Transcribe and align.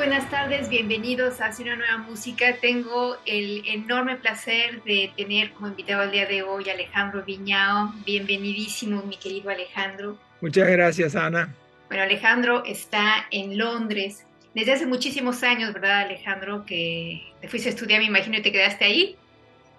Buenas 0.00 0.30
tardes, 0.30 0.70
bienvenidos 0.70 1.42
a 1.42 1.50
una 1.60 1.76
nueva 1.76 1.98
música. 1.98 2.56
Tengo 2.58 3.18
el 3.26 3.62
enorme 3.66 4.16
placer 4.16 4.82
de 4.84 5.12
tener 5.14 5.50
como 5.50 5.68
invitado 5.68 6.00
al 6.00 6.10
día 6.10 6.24
de 6.24 6.42
hoy 6.42 6.70
a 6.70 6.72
Alejandro 6.72 7.22
Viñao. 7.22 7.92
Bienvenidísimo, 8.06 9.02
mi 9.02 9.18
querido 9.18 9.50
Alejandro. 9.50 10.16
Muchas 10.40 10.66
gracias, 10.68 11.14
Ana. 11.14 11.54
Bueno, 11.88 12.04
Alejandro 12.04 12.64
está 12.64 13.26
en 13.30 13.58
Londres 13.58 14.24
desde 14.54 14.72
hace 14.72 14.86
muchísimos 14.86 15.42
años, 15.42 15.74
¿verdad, 15.74 16.00
Alejandro? 16.00 16.64
Que 16.64 17.20
te 17.42 17.48
fuiste 17.48 17.68
a 17.68 17.72
estudiar, 17.72 18.00
me 18.00 18.06
imagino, 18.06 18.38
y 18.38 18.42
te 18.42 18.52
quedaste 18.52 18.86
ahí. 18.86 19.16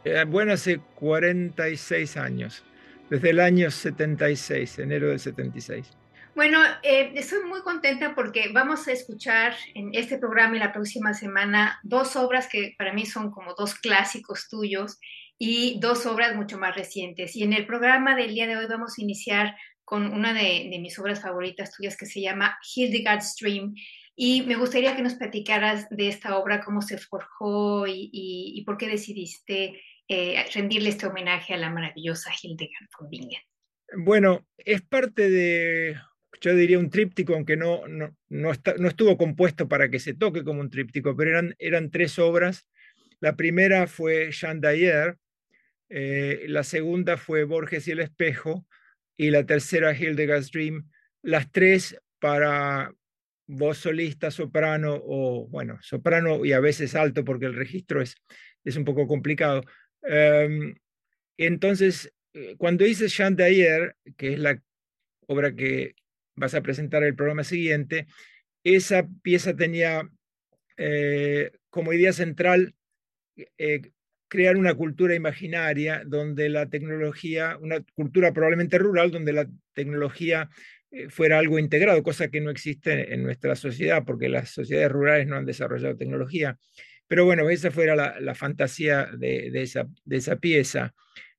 Eh, 0.06 0.24
bueno, 0.28 0.54
hace 0.54 0.82
46 0.98 2.18
años, 2.18 2.64
desde 3.10 3.32
el 3.32 3.40
año 3.40 3.72
76, 3.72 4.78
enero 4.78 5.10
del 5.10 5.20
76. 5.20 5.98
Bueno, 6.34 6.60
eh, 6.82 7.12
estoy 7.16 7.44
muy 7.44 7.62
contenta 7.62 8.16
porque 8.16 8.52
vamos 8.54 8.88
a 8.88 8.94
escuchar 8.94 9.54
en 9.76 9.94
este 9.94 10.18
programa 10.18 10.56
y 10.56 10.60
la 10.60 10.72
próxima 10.72 11.14
semana 11.14 11.80
dos 11.84 12.16
obras 12.16 12.48
que 12.48 12.74
para 12.78 12.94
mí 12.94 13.06
son 13.06 13.32
como 13.32 13.54
dos 13.54 13.76
clásicos 13.76 14.48
tuyos 14.50 14.98
y 15.38 15.78
dos 15.82 16.06
obras 16.06 16.36
mucho 16.36 16.58
más 16.58 16.76
recientes. 16.76 17.36
Y 17.36 17.44
en 17.44 17.52
el 17.52 17.66
programa 17.66 18.16
del 18.16 18.34
día 18.34 18.48
de 18.48 18.56
hoy 18.56 18.66
vamos 18.68 18.98
a 18.98 19.02
iniciar 19.02 19.56
con 19.84 20.14
una 20.14 20.34
de, 20.34 20.70
mis 20.80 20.98
obras 21.00 21.22
favoritas 21.22 21.76
tuyas 21.76 21.98
que 21.98 22.06
se 22.06 22.22
llama 22.22 22.58
Hildegard's 22.76 23.36
Dream. 23.42 23.76
Y 24.16 24.44
me 24.44 24.56
gustaría 24.56 24.96
que 24.96 25.02
nos 25.02 25.16
platicaras 25.16 25.90
de 25.90 26.08
esta 26.08 26.38
obra, 26.38 26.64
cómo 26.64 26.82
se 26.82 26.98
forjó 26.98 27.86
y, 27.88 28.64
por 28.66 28.78
qué 28.78 28.88
decidiste 28.88 29.82
eh, 30.08 30.46
rendirle 30.54 30.90
este 30.90 31.08
homenaje 31.08 31.54
a 31.54 31.58
la 31.58 31.70
maravillosa 31.70 32.32
Hildegard 32.42 32.88
von 32.98 33.10
Bingen. 33.10 33.42
Bueno, 33.98 34.46
es 34.58 34.82
parte 34.82 35.30
de 35.30 35.98
yo 36.40 36.56
diría 36.56 36.80
un 36.80 36.90
tríptico, 36.90 37.34
aunque 37.34 37.58
no, 37.58 37.88
no, 37.88 38.16
no, 38.30 38.52
estuvo 38.52 39.18
compuesto 39.18 39.68
para 39.68 39.90
que 39.90 40.00
se 40.00 40.14
toque 40.14 40.44
como 40.44 40.62
un 40.62 40.70
tríptico, 40.70 41.16
pero 41.16 41.32
eran, 41.32 41.56
eran 41.60 41.92
tres 41.92 42.18
obras. 42.20 42.68
La 43.20 43.36
primera 43.36 43.88
fue 43.88 44.32
Jean 44.32 44.62
Dayer, 44.62 45.18
eh, 45.90 46.46
la 46.48 46.64
segunda 46.64 47.18
fue 47.18 47.44
Borges 47.44 47.88
y 47.88 47.92
el 47.92 48.00
espejo, 48.00 48.66
y 49.18 49.30
la 49.30 49.46
tercera 49.46 49.94
Hildegard's 49.94 50.52
Dream, 50.52 50.90
las 51.22 51.52
tres 51.52 51.96
para 52.20 52.94
voz 53.46 53.80
solista, 53.80 54.32
soprano 54.32 55.00
o, 55.04 55.48
bueno, 55.48 55.78
soprano 55.82 56.46
y 56.46 56.54
a 56.54 56.60
veces 56.60 56.96
alto 56.96 57.26
porque 57.26 57.46
el 57.46 57.56
registro 57.56 58.02
es, 58.02 58.16
es 58.64 58.78
un 58.78 58.86
poco 58.86 59.08
complicado. 59.08 59.64
Em, 60.02 60.76
entonces, 61.38 62.14
eh, 62.34 62.56
cuando 62.58 62.86
hice 62.86 63.08
Jean 63.08 63.36
Dayer, 63.36 63.96
que 64.18 64.34
es 64.34 64.40
la 64.40 64.62
obra 65.28 65.54
que 65.54 65.96
vas 66.36 66.54
a 66.56 66.62
presentar 66.62 67.04
el 67.04 67.16
programa 67.16 67.44
siguiente, 67.44 68.08
esa 68.64 69.08
pieza 69.22 69.56
tenía 69.56 70.10
eh, 70.78 71.52
como 71.70 71.94
idea 71.94 72.14
central 72.14 72.74
eh, 73.58 73.82
crear 74.28 74.58
una 74.58 74.74
cultura 74.76 75.14
imaginaria 75.16 76.04
donde 76.06 76.50
la 76.50 76.70
tecnología, 76.70 77.58
una 77.60 77.84
cultura 77.94 78.32
probablemente 78.34 78.78
rural, 78.78 79.12
donde 79.12 79.34
la 79.34 79.48
tecnología 79.74 80.50
eh, 80.90 81.10
fuera 81.10 81.38
algo 81.38 81.60
integrado, 81.60 82.02
cosa 82.04 82.30
que 82.30 82.42
no 82.42 82.50
existe 82.50 83.14
en 83.14 83.24
nuestra 83.24 83.56
sociedad, 83.56 84.04
porque 84.06 84.30
las 84.30 84.50
sociedades 84.50 84.92
rurales 84.92 85.28
no 85.28 85.36
han 85.36 85.46
desarrollado 85.46 85.98
tecnología. 85.98 86.58
Pero 87.08 87.26
bueno, 87.26 87.50
esa 87.50 87.72
fuera 87.72 87.96
la, 88.20 88.36
fantasía 88.36 89.10
de, 89.18 89.52
esa, 89.62 89.86
de, 90.06 90.16
esa, 90.16 90.38
pieza. 90.38 90.94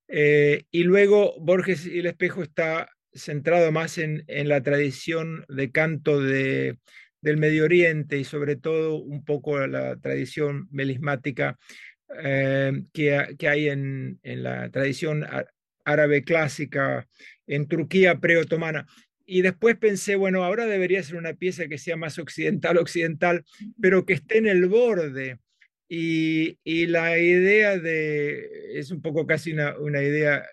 y 0.06 0.82
luego 0.84 1.34
Borges 1.40 1.86
y 1.86 2.00
el 2.00 2.06
espejo 2.06 2.42
está 2.42 2.90
centrado 3.14 3.72
más 3.72 3.98
en, 3.98 4.24
la 4.28 4.62
tradición 4.62 5.44
de 5.48 5.70
canto 5.70 6.20
de, 6.20 6.78
del 7.20 7.36
Medio 7.36 7.64
Oriente 7.64 8.18
y 8.18 8.24
sobre 8.24 8.56
todo 8.56 8.96
un 8.96 9.24
poco 9.24 9.66
la 9.66 9.96
tradición 9.96 10.68
melismática 10.70 11.58
eh, 12.22 12.82
que, 12.92 13.36
que, 13.38 13.48
hay 13.48 13.68
en, 13.68 14.18
en, 14.22 14.42
la 14.42 14.70
tradición 14.70 15.26
árabe 15.84 16.24
clásica, 16.24 17.08
en 17.46 17.66
Turquía 17.66 18.18
preotomana. 18.18 18.86
Y 19.24 19.42
después 19.42 19.76
pensé, 19.76 20.16
bueno, 20.16 20.44
ahora 20.44 20.66
debería 20.66 21.02
ser 21.02 21.16
una 21.16 21.34
pieza 21.34 21.68
que 21.68 21.78
sea 21.78 21.96
más 21.96 22.18
occidental, 22.18 22.76
occidental, 22.76 23.44
pero 23.80 24.04
que 24.04 24.14
esté 24.14 24.38
en 24.38 24.46
el 24.46 24.66
borde. 24.66 25.38
Y, 25.88 26.58
y 26.64 26.86
la 26.86 27.18
idea 27.18 27.78
de, 27.78 28.78
es 28.78 28.90
un 28.90 29.02
poco 29.02 29.26
casi 29.26 29.52
una, 29.52 29.78
una 29.78 30.02
idea 30.02 30.44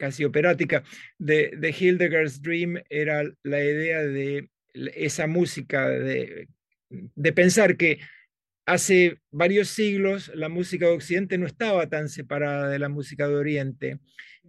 casi 0.00 0.24
operática, 0.24 0.82
de, 1.18 1.52
de 1.58 1.76
Hildegard's 1.78 2.40
Dream 2.40 2.82
era 2.88 3.22
la 3.42 3.62
idea 3.62 4.02
de 4.02 4.48
esa 4.96 5.26
música, 5.26 5.88
de, 5.90 6.48
de 6.88 7.32
pensar 7.32 7.76
que 7.76 8.00
hace 8.64 9.18
varios 9.30 9.68
siglos 9.68 10.32
la 10.34 10.48
música 10.48 10.86
de 10.86 10.92
Occidente 10.92 11.36
no 11.36 11.46
estaba 11.46 11.88
tan 11.88 12.08
separada 12.08 12.68
de 12.68 12.78
la 12.78 12.88
música 12.88 13.28
de 13.28 13.34
Oriente. 13.34 13.98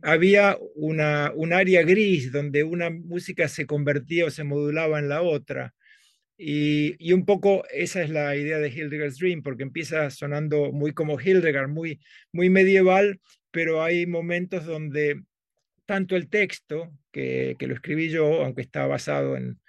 Había 0.02 0.58
una, 0.76 1.32
un 1.36 1.52
área 1.52 1.84
gris 1.84 2.32
donde 2.32 2.64
una 2.64 2.90
música 2.90 3.48
se 3.50 3.66
convertía 3.66 4.26
o 4.26 4.32
se 4.32 4.46
modulaba 4.46 5.00
en 5.00 5.10
la 5.10 5.22
otra. 5.22 5.74
Y, 6.38 6.96
y, 6.98 7.14
un 7.14 7.26
poco 7.26 7.64
esa 7.72 8.02
es 8.02 8.10
la 8.10 8.36
idea 8.36 8.58
de 8.58 8.70
Hildegard's 8.70 9.20
Dream, 9.20 9.44
porque 9.44 9.64
empieza 9.64 10.10
sonando 10.10 10.72
muy 10.72 10.94
como 10.94 11.20
Hildegard, 11.20 11.70
muy, 11.70 12.00
muy 12.32 12.50
medieval, 12.50 13.20
pero 13.52 13.84
hay 13.84 14.08
momentos 14.08 14.66
donde 14.66 15.22
tanto 15.92 16.16
el 16.16 16.30
texto, 16.30 16.90
que, 17.12 17.58
lo 17.60 17.74
escribí 17.74 18.08
yo, 18.08 18.46
aunque 18.46 18.62
está 18.62 18.88
basado 18.88 19.36
en, 19.36 19.60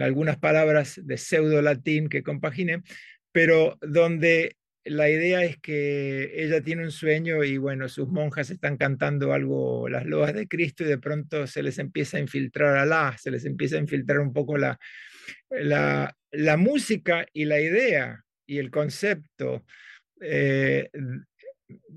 algunas 0.00 0.38
palabras 0.38 0.98
de 1.04 1.18
pseudo 1.18 1.60
latín 1.60 2.08
que 2.08 2.22
compaginé, 2.22 2.82
pero 3.30 3.76
donde 3.82 4.56
la 4.84 5.10
idea 5.10 5.44
es 5.44 5.58
que 5.58 6.32
ella 6.34 6.62
tiene 6.62 6.82
un 6.82 6.92
sueño 6.92 7.44
y 7.44 7.58
bueno, 7.58 7.90
sus 7.90 8.08
monjas 8.08 8.48
están 8.48 8.78
cantando 8.78 9.34
algo, 9.34 9.86
las 9.90 10.06
loas 10.06 10.32
de 10.32 10.48
Cristo 10.48 10.82
y 10.82 10.86
de 10.86 10.96
pronto 10.96 11.46
se 11.46 11.62
les 11.62 11.78
empieza 11.78 12.16
a 12.16 12.20
infiltrar 12.20 12.78
Alá, 12.78 13.14
se 13.20 13.30
les 13.30 13.44
empieza 13.44 13.76
a 13.76 13.80
infiltrar 13.80 14.20
un 14.20 14.32
poco 14.32 14.56
la, 14.56 14.78
la, 15.50 16.56
música 16.56 17.26
y 17.34 17.44
la 17.44 17.60
idea 17.60 18.24
y 18.46 18.56
el 18.56 18.70
concepto 18.70 19.66
eh, 20.22 20.88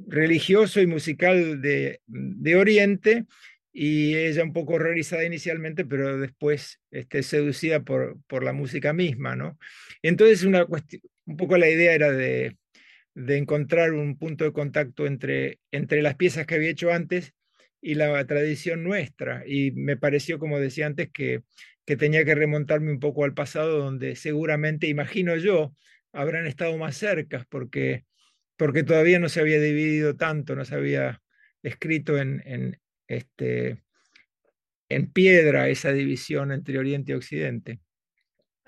religioso 0.05 0.81
y 0.81 0.85
musical 0.85 1.61
de, 1.61 2.01
de 2.07 2.55
Oriente 2.57 3.25
y 3.71 4.15
ella 4.15 4.43
un 4.43 4.53
poco 4.53 4.73
horrorizada 4.73 5.23
inicialmente, 5.23 5.85
pero 5.85 6.17
después 6.19 6.81
este, 6.91 7.23
seducida 7.23 7.81
por, 7.81 8.17
por 8.27 8.43
la 8.43 8.53
música 8.53 8.93
misma, 8.93 9.35
¿no? 9.35 9.57
Entonces 10.01 10.43
una 10.43 10.65
un 11.25 11.37
poco 11.37 11.57
la 11.57 11.69
idea 11.69 11.93
era 11.93 12.11
de, 12.11 12.57
de, 13.13 13.37
encontrar 13.37 13.93
un 13.93 14.17
punto 14.17 14.43
de 14.45 14.51
contacto 14.51 15.05
entre, 15.05 15.59
entre 15.71 16.01
las 16.01 16.15
piezas 16.15 16.47
que 16.47 16.55
había 16.55 16.71
hecho 16.71 16.91
antes 16.91 17.33
y 17.81 17.95
la 17.95 18.25
tradición 18.25 18.83
nuestra, 18.83 19.43
y 19.45 19.71
me 19.71 19.95
pareció, 19.95 20.39
como 20.39 20.59
decía 20.59 20.87
antes, 20.87 21.09
que, 21.11 21.43
que 21.85 21.95
tenía 21.95 22.25
que 22.25 22.35
remontarme 22.35 22.91
un 22.91 22.99
poco 22.99 23.23
al 23.23 23.33
pasado, 23.33 23.77
donde 23.77 24.15
seguramente, 24.15 24.87
imagino 24.87 25.35
yo, 25.37 25.73
habrán 26.11 26.47
estado 26.47 26.77
más 26.77 26.97
cerca, 26.97 27.45
porque, 27.49 28.05
porque 28.57 28.83
todavía 28.83 29.19
no 29.19 29.29
se 29.29 29.39
había 29.39 29.59
dividido 29.59 30.15
tanto, 30.15 30.55
no 30.55 30.65
se 30.65 30.75
había 30.75 31.21
escrito 31.63 32.17
en, 32.17 32.41
en, 32.45 32.79
este, 33.09 33.83
en 34.87 35.11
piedra 35.11 35.67
esa 35.67 35.91
división 35.91 36.53
entre 36.53 36.77
Oriente 36.79 37.11
y 37.11 37.15
Occidente. 37.15 37.79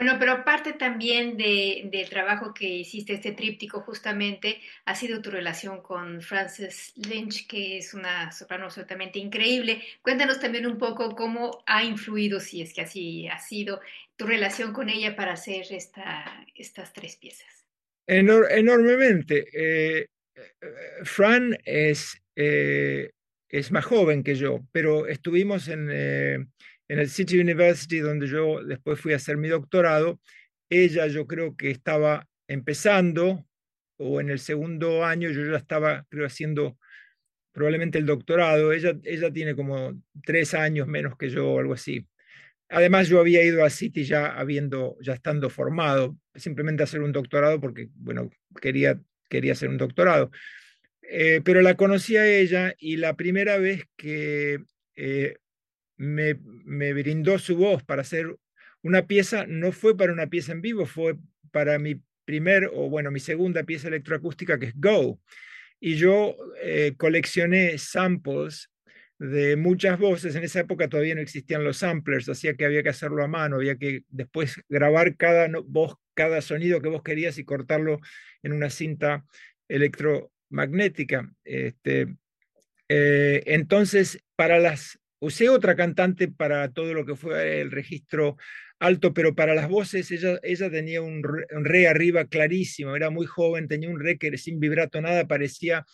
Bueno, 0.02 0.18
pero 0.18 0.44
parte 0.44 0.74
también 0.74 1.38
de, 1.38 1.88
del 1.92 2.10
trabajo 2.10 2.56
que 2.56 2.68
hiciste, 2.68 3.14
este 3.14 3.34
tríptico 3.34 3.82
justamente, 3.82 4.60
ha 4.86 4.96
sido 4.96 5.22
tu 5.22 5.30
relación 5.30 5.84
con 5.84 6.24
Frances 6.24 6.92
Lynch, 6.96 7.46
que 7.46 7.78
es 7.78 7.94
una 7.94 8.32
soprano 8.32 8.66
absolutamente 8.66 9.20
increíble. 9.20 9.84
Cuéntanos 10.02 10.40
también 10.40 10.66
un 10.66 10.80
poco 10.80 11.16
cómo 11.16 11.64
ha 11.68 11.84
influido, 11.84 12.40
si 12.40 12.64
es 12.64 12.74
que 12.74 12.82
así 12.82 13.28
ha 13.28 13.38
sido, 13.38 13.80
tu 14.16 14.26
relación 14.26 14.74
con 14.74 14.90
ella 14.90 15.16
para 15.16 15.34
hacer 15.34 15.66
esta, 15.70 16.48
estas 16.56 16.94
tres 16.94 17.16
piezas. 17.18 17.68
enormemente. 18.08 19.46
Eh, 19.54 20.08
Fran 21.04 21.56
es, 21.64 22.20
eh, 22.36 23.12
es 23.52 23.72
más 23.72 23.86
joven 23.86 24.24
que 24.24 24.36
yo, 24.36 24.62
pero 24.72 25.08
estuvimos 25.08 25.68
en, 25.68 25.90
eh, 25.92 26.36
en 26.88 27.00
el 27.00 27.10
City 27.10 27.40
University, 27.40 28.00
donde 28.00 28.28
yo 28.28 28.64
después 28.64 29.00
fui 29.00 29.14
a 29.14 29.18
hacer 29.18 29.38
mi 29.38 29.50
doctorado. 29.50 30.22
Ella 30.70 31.08
yo 31.08 31.28
creo 31.28 31.56
que 31.58 31.70
estaba 31.70 32.28
empezando, 32.48 33.46
o 33.98 34.22
en 34.22 34.30
el 34.30 34.40
segundo 34.40 35.04
año 35.04 35.30
yo 35.32 35.46
ya 35.52 35.58
estaba, 35.58 36.06
creo, 36.10 36.26
haciendo 36.26 36.78
probablemente 37.52 37.98
el 37.98 38.06
doctorado. 38.06 38.72
Ella, 38.72 38.94
ella 39.04 39.32
tiene 39.32 39.54
como 39.54 40.02
tres 40.24 40.54
años 40.54 40.88
menos 40.88 41.18
que 41.18 41.30
yo, 41.30 41.52
o 41.52 41.60
algo 41.60 41.74
así. 41.74 42.08
Además, 42.70 43.10
yo 43.10 43.20
había 43.20 43.44
ido 43.44 43.66
a 43.66 43.70
City 43.70 44.06
ya 44.06 44.28
habiendo, 44.28 44.96
ya 45.02 45.14
estando 45.14 45.50
formado, 45.50 46.18
simplemente 46.36 46.84
a 46.84 46.86
hacer 46.86 47.02
un 47.02 47.12
doctorado 47.12 47.60
porque, 47.60 47.90
bueno, 47.96 48.30
quería, 48.62 48.98
quería 49.30 49.52
hacer 49.52 49.68
un 49.68 49.78
doctorado. 49.78 50.32
Eh, 51.14 51.42
pero 51.44 51.62
la 51.62 51.76
conocí 51.76 52.16
a 52.16 52.26
ella 52.26 52.74
y 52.80 52.96
la 52.96 53.18
primera 53.18 53.58
vez 53.58 53.84
que 53.98 54.64
eh, 54.96 55.36
me, 55.98 56.34
brindó 56.94 57.38
su 57.38 57.58
voz 57.58 57.84
para 57.84 58.02
hacer 58.02 58.38
una 58.82 59.08
pieza, 59.08 59.46
no 59.46 59.74
fue 59.74 59.98
para 59.98 60.14
una 60.14 60.28
pieza 60.28 60.54
en 60.54 60.62
vivo, 60.62 60.86
fue 60.86 61.18
para 61.52 61.78
mi 61.80 62.02
primer, 62.24 62.72
o 62.74 62.90
bueno, 62.90 63.12
mi 63.12 63.20
segunda 63.20 63.64
pieza 63.64 63.90
electroacústica 63.90 64.58
que 64.58 64.68
es 64.68 64.74
Go. 64.74 65.20
Y 65.82 65.96
yo 65.96 66.38
eh, 66.62 66.94
coleccioné 66.96 67.78
samples 67.78 68.72
de 69.20 69.58
muchas 69.58 70.00
voces. 70.00 70.34
En 70.36 70.46
esa 70.46 70.62
época 70.62 70.88
todavía 70.88 71.16
no 71.16 71.22
existían 71.22 71.66
los 71.66 71.76
samplers, 71.76 72.30
hacía 72.30 72.56
que 72.56 72.64
había 72.64 72.84
que 72.84 72.90
hacerlo 72.90 73.22
a 73.22 73.28
mano, 73.28 73.58
había 73.58 73.76
que 73.76 74.06
después 74.08 74.64
grabar 74.70 75.18
cada 75.18 75.50
voz, 75.66 75.96
cada 76.14 76.42
sonido 76.42 76.82
que 76.82 76.88
vos 76.88 77.04
querías 77.04 77.38
y 77.38 77.44
cortarlo 77.44 78.00
en 78.44 78.54
una 78.54 78.70
cinta 78.70 79.26
electromagnética. 80.52 81.32
Este, 81.44 82.16
eh, 82.90 83.44
entonces, 83.46 84.24
para 84.36 84.60
las 84.60 85.02
Usé 85.24 85.50
otra 85.50 85.76
cantante 85.76 86.28
para 86.28 86.72
todo 86.72 86.96
lo 86.96 87.06
que 87.06 87.16
fue 87.16 87.62
el 87.62 87.70
registro 87.70 88.38
alto, 88.80 89.14
pero 89.14 89.36
para 89.36 89.54
las 89.54 89.70
voces 89.70 90.10
ella, 90.10 90.40
ella 90.42 90.72
tenía 90.72 91.04
un 91.04 91.22
re, 91.24 91.88
arriba 91.88 92.26
clarísimo, 92.26 92.96
era 92.96 93.12
muy 93.12 93.28
joven, 93.28 93.68
tenía 93.68 93.88
un 93.88 94.00
re 94.00 94.18
que 94.18 94.36
sin 94.40 94.60
vibrato 94.60 95.00
nada, 95.00 95.28
parecía, 95.28 95.86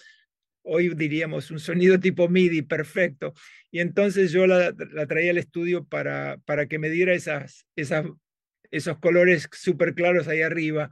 hoy 0.62 0.96
diríamos, 0.96 1.52
un 1.52 1.60
sonido 1.60 2.00
tipo 2.00 2.30
MIDI 2.30 2.62
perfecto. 2.62 3.34
Y 3.70 3.82
entonces 3.82 4.32
yo 4.32 4.48
la, 4.48 4.74
traía 5.10 5.32
al 5.32 5.40
estudio 5.40 5.84
para, 5.84 6.38
para 6.46 6.68
que 6.68 6.80
me 6.80 6.90
diera 6.90 7.14
esas, 7.14 7.68
esas, 7.76 8.06
esos 8.72 8.98
colores 9.00 9.50
súper 9.52 9.94
claros 9.94 10.30
ahí 10.30 10.42
arriba 10.42 10.90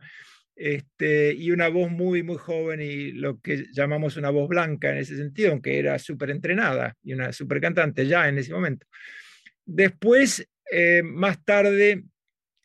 este, 0.55 1.33
y 1.33 1.51
una 1.51 1.67
voz 1.67 1.91
muy, 1.91 2.23
muy 2.23 2.37
joven 2.37 2.81
y 2.81 3.11
lo 3.11 3.39
que 3.41 3.65
llamamos 3.73 4.15
una 4.17 4.29
voz 4.29 4.47
blanca 4.47 4.91
en 4.91 4.97
ese 4.99 5.17
sentido, 5.17 5.51
aunque 5.51 5.77
era 5.77 5.99
súper 5.99 6.29
entrenada 6.29 6.95
y 7.03 7.13
una 7.13 7.33
súper 7.33 7.59
cantante 7.59 8.07
ya 8.07 8.29
en 8.29 8.37
ese 8.37 8.53
momento. 8.53 8.87
Después, 9.65 10.47
eh, 10.71 11.01
más 11.03 11.43
tarde, 11.43 12.05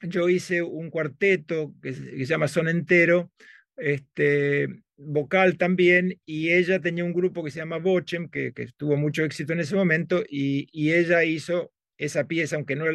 yo 0.02 0.28
hice 0.28 0.62
un 0.62 0.90
cuarteto 0.90 1.74
que 1.82 1.94
se, 1.94 2.24
llama 2.26 2.48
Son 2.48 2.68
Entero, 2.68 3.32
este, 3.76 4.68
vocal 4.96 5.56
también, 5.56 6.20
y 6.24 6.50
ella 6.50 6.80
tenía 6.80 7.04
un 7.04 7.12
grupo 7.12 7.42
que 7.42 7.50
se 7.50 7.58
llama 7.58 7.78
Bochem, 7.78 8.28
que, 8.28 8.52
que 8.52 8.68
tuvo 8.76 8.96
mucho 8.96 9.24
éxito 9.24 9.52
en 9.52 9.60
ese 9.60 9.74
momento, 9.74 10.22
y, 10.28 10.68
y, 10.72 10.92
ella 10.92 11.24
hizo 11.24 11.72
esa 11.96 12.26
pieza, 12.26 12.56
aunque 12.56 12.76
no, 12.76 12.86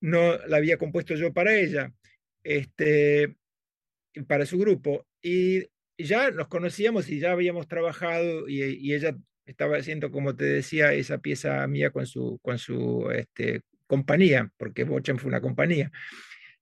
no 0.00 0.38
la 0.46 0.56
había 0.56 0.76
compuesto 0.76 1.14
yo 1.14 1.32
para 1.32 1.56
ella. 1.56 1.92
Este, 2.42 3.36
para 4.26 4.46
su 4.46 4.58
grupo. 4.58 5.06
Y 5.22 5.68
ya 5.98 6.30
nos 6.30 6.48
conocíamos 6.48 7.08
y 7.08 7.20
ya 7.20 7.32
habíamos 7.32 7.68
trabajado 7.68 8.48
y, 8.48 8.92
ella 8.92 9.16
estaba 9.46 9.76
haciendo, 9.76 10.10
como 10.10 10.34
te 10.36 10.44
decía, 10.44 10.94
esa 10.94 11.18
pieza 11.18 11.66
mía 11.66 11.90
con 11.90 12.06
su, 12.06 12.38
con 12.42 12.58
su 12.58 13.10
este, 13.14 13.60
compañía, 13.86 14.50
porque 14.56 14.84
Bochem 14.84 15.18
fue 15.18 15.28
una 15.28 15.40
compañía. 15.40 15.90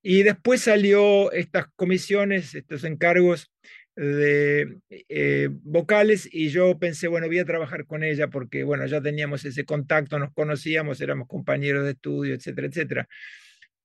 Y 0.02 0.24
después 0.24 0.62
salió 0.62 1.30
estas 1.32 1.66
comisiones, 1.76 2.54
estos 2.54 2.82
encargos 2.84 3.52
de 3.94 4.78
eh, 4.90 5.48
vocales 5.50 6.28
y 6.32 6.48
yo 6.48 6.78
pensé, 6.78 7.08
bueno, 7.08 7.26
voy 7.26 7.38
a 7.38 7.44
trabajar 7.44 7.86
con 7.86 8.02
ella 8.02 8.28
porque, 8.28 8.64
bueno, 8.64 8.86
ya 8.86 9.00
teníamos 9.00 9.44
ese 9.44 9.64
contacto, 9.64 10.18
nos 10.18 10.32
conocíamos, 10.32 11.00
éramos 11.00 11.28
compañeros 11.28 11.84
de 11.84 11.92
estudio, 11.92 12.34
etcétera, 12.34 12.66
etcétera. 12.68 13.08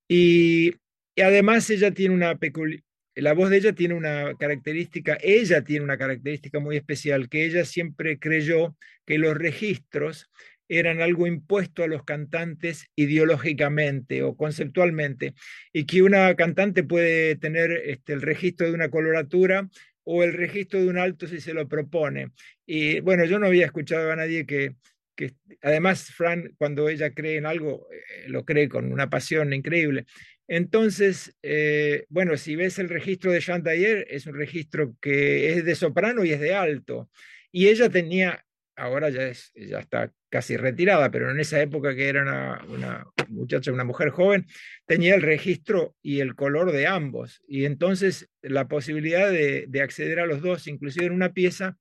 Y, 0.08 0.74
además 1.22 1.70
ella 1.70 1.92
tiene 1.92 2.16
una 2.16 2.38
peculiaridad, 2.38 2.87
la 3.18 3.34
voz 3.34 3.50
de 3.50 3.58
ella 3.58 3.74
tiene 3.74 3.96
una 3.96 4.36
característica, 4.38 5.18
ella 5.22 5.64
tiene 5.64 5.84
una 5.84 5.98
característica 5.98 6.60
muy 6.60 6.78
especial, 6.78 7.30
que 7.30 7.46
ella 7.46 7.66
siempre 7.66 8.20
creyó 8.20 8.76
que 9.06 9.18
los 9.18 9.36
registros 9.36 10.30
eran 10.70 11.02
algo 11.02 11.28
impuesto 11.28 11.84
a 11.84 11.88
los 11.88 12.04
cantantes 12.04 12.88
ideológicamente 12.96 14.22
o 14.22 14.36
conceptualmente, 14.36 15.34
y 15.74 15.86
que 15.86 16.02
una 16.02 16.36
cantante 16.36 16.84
puede 16.84 17.36
tener 17.38 17.72
este, 17.72 18.14
el 18.14 18.22
registro 18.22 18.68
de 18.68 18.74
una 18.74 18.90
coloratura 18.90 19.68
o 20.04 20.24
el 20.24 20.34
registro 20.34 20.80
de 20.80 20.88
un 20.88 20.98
alto 20.98 21.28
si 21.28 21.42
se 21.42 21.54
lo 21.54 21.68
propone. 21.68 22.32
Y 22.66 23.00
bueno, 23.00 23.26
yo 23.26 23.40
no 23.40 23.48
había 23.48 23.66
escuchado 23.66 24.12
a 24.12 24.16
nadie 24.16 24.46
que, 24.46 24.76
que 25.16 25.34
además 25.62 26.12
Fran, 26.12 26.54
cuando 26.58 26.88
ella 26.88 27.12
cree 27.14 27.38
en 27.38 27.46
algo, 27.46 27.88
eh, 27.92 28.30
lo 28.30 28.46
cree 28.46 28.70
con 28.70 28.92
una 28.92 29.10
pasión 29.10 29.54
increíble. 29.54 30.06
Entonces, 30.48 31.36
eh, 31.44 32.06
bueno, 32.10 32.38
si 32.38 32.56
ves 32.56 32.80
el 32.80 32.90
registro 32.90 33.32
de 33.32 33.42
Chantayer, 33.42 34.06
es 34.10 34.28
un 34.28 34.36
registro 34.36 34.96
que 35.02 35.54
es 35.54 35.66
de 35.66 35.76
soprano 35.76 36.24
y 36.24 36.32
es 36.32 36.40
de 36.40 36.56
alto. 36.56 37.10
Y 37.52 37.68
ella 37.68 37.90
tenía, 37.90 38.46
ahora 38.76 39.10
ya 39.10 39.28
está 39.28 40.12
casi 40.30 40.58
retirada, 40.58 41.12
pero 41.12 41.32
en 41.32 41.40
esa 41.40 41.62
época 41.62 41.96
que 41.96 42.08
era 42.08 42.22
una, 42.68 43.06
muchacha, 43.30 43.72
una 43.72 43.84
mujer 43.84 44.10
joven, 44.10 44.46
tenía 44.86 45.16
el 45.16 45.22
registro 45.22 45.96
y 46.02 46.20
el 46.20 46.36
color 46.36 46.72
de 46.72 46.88
ambos. 46.88 47.42
Y 47.48 47.66
entonces 47.66 48.30
la 48.42 48.68
posibilidad 48.68 49.30
de, 49.32 49.82
acceder 49.82 50.20
a 50.20 50.26
los 50.26 50.42
dos, 50.42 50.68
inclusive 50.68 51.08
en 51.08 51.14
una 51.14 51.34
pieza, 51.34 51.78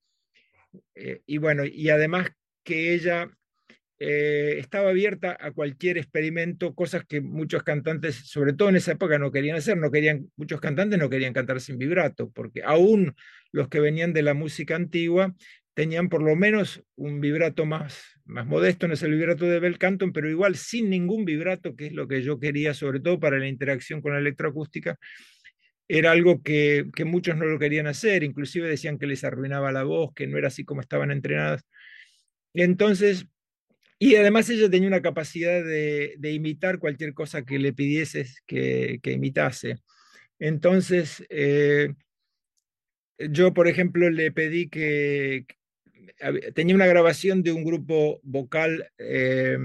eh, 0.95 1.21
y 1.25 1.37
bueno, 1.37 1.63
y 1.65 1.89
además 1.89 2.29
que 2.63 2.93
ella 2.93 3.29
eh, 3.99 4.57
estaba 4.59 4.89
abierta 4.89 5.35
a 5.39 5.51
cualquier 5.51 5.97
experimento, 5.97 6.75
cosas 6.75 7.03
que 7.05 7.19
muchos 7.19 7.63
cantantes, 7.63 8.15
sobre 8.15 8.53
todo 8.53 8.69
en 8.69 8.75
esa 8.75 8.91
época, 8.91 9.17
no 9.17 9.31
querían 9.31 9.57
hacer. 9.57 9.77
No 9.77 9.91
querían, 9.91 10.31
muchos 10.35 10.61
cantantes 10.61 10.99
no 10.99 11.09
querían 11.09 11.33
cantar 11.33 11.59
sin 11.61 11.77
vibrato, 11.77 12.29
porque 12.31 12.63
aún 12.63 13.15
los 13.51 13.69
que 13.69 13.79
venían 13.79 14.13
de 14.13 14.21
la 14.21 14.33
música 14.33 14.75
antigua 14.75 15.35
tenían 15.73 16.09
por 16.09 16.23
lo 16.23 16.35
menos 16.35 16.83
un 16.95 17.21
vibrato 17.21 17.65
más, 17.65 18.03
más 18.25 18.47
modesto, 18.47 18.87
no 18.87 18.95
es 18.95 19.03
el 19.03 19.11
vibrato 19.11 19.45
de 19.45 19.59
Bel 19.59 19.77
Canton, 19.77 20.11
pero 20.11 20.29
igual 20.29 20.55
sin 20.55 20.89
ningún 20.89 21.23
vibrato, 21.23 21.75
que 21.75 21.87
es 21.87 21.93
lo 21.93 22.07
que 22.07 22.23
yo 22.23 22.39
quería, 22.39 22.73
sobre 22.73 22.99
todo 22.99 23.19
para 23.19 23.37
la 23.37 23.47
interacción 23.47 24.01
con 24.01 24.13
la 24.13 24.19
electroacústica, 24.19 24.97
era 25.87 26.11
algo 26.11 26.41
que, 26.41 26.87
que 26.95 27.05
muchos 27.05 27.37
no 27.37 27.45
lo 27.45 27.59
querían 27.59 27.87
hacer, 27.87 28.23
inclusive 28.23 28.67
decían 28.67 28.97
que 28.97 29.05
les 29.05 29.23
arruinaba 29.23 29.71
la 29.71 29.83
voz, 29.83 30.13
que 30.15 30.25
no 30.25 30.37
era 30.37 30.47
así 30.47 30.65
como 30.65 30.81
estaban 30.81 31.11
entrenadas. 31.11 31.63
Entonces, 32.53 33.27
y 33.99 34.15
además 34.15 34.49
ella 34.49 34.69
tenía 34.69 34.87
una 34.87 35.01
capacidad 35.01 35.63
de, 35.63 36.17
imitar 36.31 36.79
cualquier 36.79 37.13
cosa 37.13 37.43
que 37.43 37.57
le 37.57 37.73
pidieses 37.73 38.43
que, 38.45 38.99
imitase. 39.03 39.77
Entonces, 40.39 41.25
eh, 41.29 41.93
yo, 43.17 43.53
por 43.53 43.67
ejemplo, 43.67 44.09
le 44.09 44.31
pedí 44.31 44.69
que, 44.69 45.45
tenía 46.53 46.75
una 46.75 46.85
grabación 46.85 47.41
de 47.41 47.51
un 47.51 47.63
grupo 47.63 48.19
vocal 48.23 48.91
eh, 48.99 49.57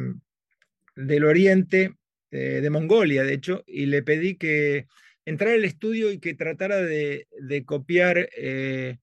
del 0.96 1.24
Oriente, 1.24 1.94
eh, 2.30 2.60
de 2.62 2.70
Mongolia, 2.70 3.24
de 3.24 3.34
hecho, 3.34 3.62
y 3.66 3.86
le 3.86 4.02
pedí 4.02 4.36
que 4.36 4.86
entrara 5.26 5.54
al 5.54 5.64
estudio 5.64 6.10
y 6.10 6.18
que 6.20 6.34
tratara 6.34 6.80
de, 6.80 7.26
copiar 7.66 8.30
el, 8.34 8.98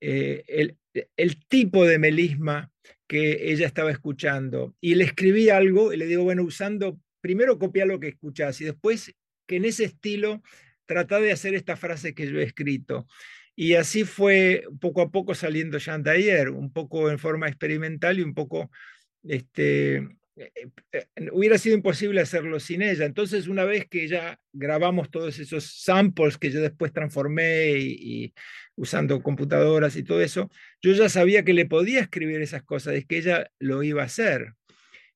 el, 0.00 1.46
tipo 1.48 1.86
de 1.86 1.98
melisma 2.00 2.72
que 3.06 3.52
ella 3.52 3.66
estaba 3.66 3.90
escuchando. 3.90 4.74
Y 4.80 4.94
le 4.94 5.04
escribí 5.04 5.48
algo 5.48 5.92
y 5.92 5.96
le 5.96 6.06
digo, 6.06 6.24
bueno, 6.24 6.42
usando, 6.42 6.98
primero 7.20 7.58
copia 7.58 7.86
lo 7.86 8.00
que 8.00 8.08
escuchás 8.08 8.60
y 8.60 8.64
después 8.64 9.14
que 9.46 9.56
en 9.56 9.64
ese 9.64 9.84
estilo 9.84 10.42
trata 10.86 11.20
de 11.20 11.32
hacer 11.32 11.54
esta 11.54 11.76
frase 11.76 12.14
que 12.14 12.30
yo 12.30 12.38
he 12.38 12.44
escrito. 12.44 13.06
Y 13.54 13.74
así 13.74 14.04
fue 14.04 14.64
poco 14.80 15.00
a 15.00 15.10
poco 15.10 15.34
saliendo 15.34 15.78
Chantayer, 15.78 16.50
un 16.50 16.72
poco 16.72 17.10
en 17.10 17.18
forma 17.18 17.48
experimental 17.48 18.18
y 18.18 18.22
un 18.22 18.34
poco 18.34 18.70
este, 19.22 20.06
hubiera 21.32 21.58
sido 21.58 21.76
imposible 21.76 22.20
hacerlo 22.20 22.60
sin 22.60 22.82
ella. 22.82 23.04
Entonces, 23.04 23.48
una 23.48 23.64
vez 23.64 23.86
que 23.88 24.06
ya 24.08 24.38
grabamos 24.52 25.10
todos 25.10 25.38
esos 25.38 25.82
samples 25.82 26.38
que 26.38 26.50
yo 26.50 26.60
después 26.60 26.92
transformé 26.92 27.72
y, 27.78 28.34
usando 28.76 29.22
computadoras 29.22 29.96
y 29.96 30.02
todo 30.02 30.20
eso, 30.20 30.50
yo 30.82 30.92
ya 30.92 31.08
sabía 31.08 31.44
que 31.44 31.54
le 31.54 31.66
podía 31.66 32.00
escribir 32.00 32.42
esas 32.42 32.62
cosas, 32.62 32.94
es 32.94 33.06
que 33.06 33.18
ella 33.18 33.50
lo 33.58 33.82
iba 33.82 34.02
a 34.02 34.06
hacer. 34.06 34.54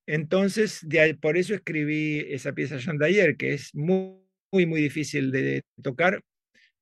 Entonces, 0.07 0.87
por 1.21 1.37
eso 1.37 1.55
escribí 1.55 2.21
esa 2.29 2.53
pieza 2.53 2.79
Ayer, 3.03 3.37
que 3.37 3.55
es 3.55 3.75
muy, 3.75 4.17
muy, 4.51 4.67
muy 4.67 4.81
difícil 4.81 5.31
de 5.31 5.63
tocar 5.83 6.23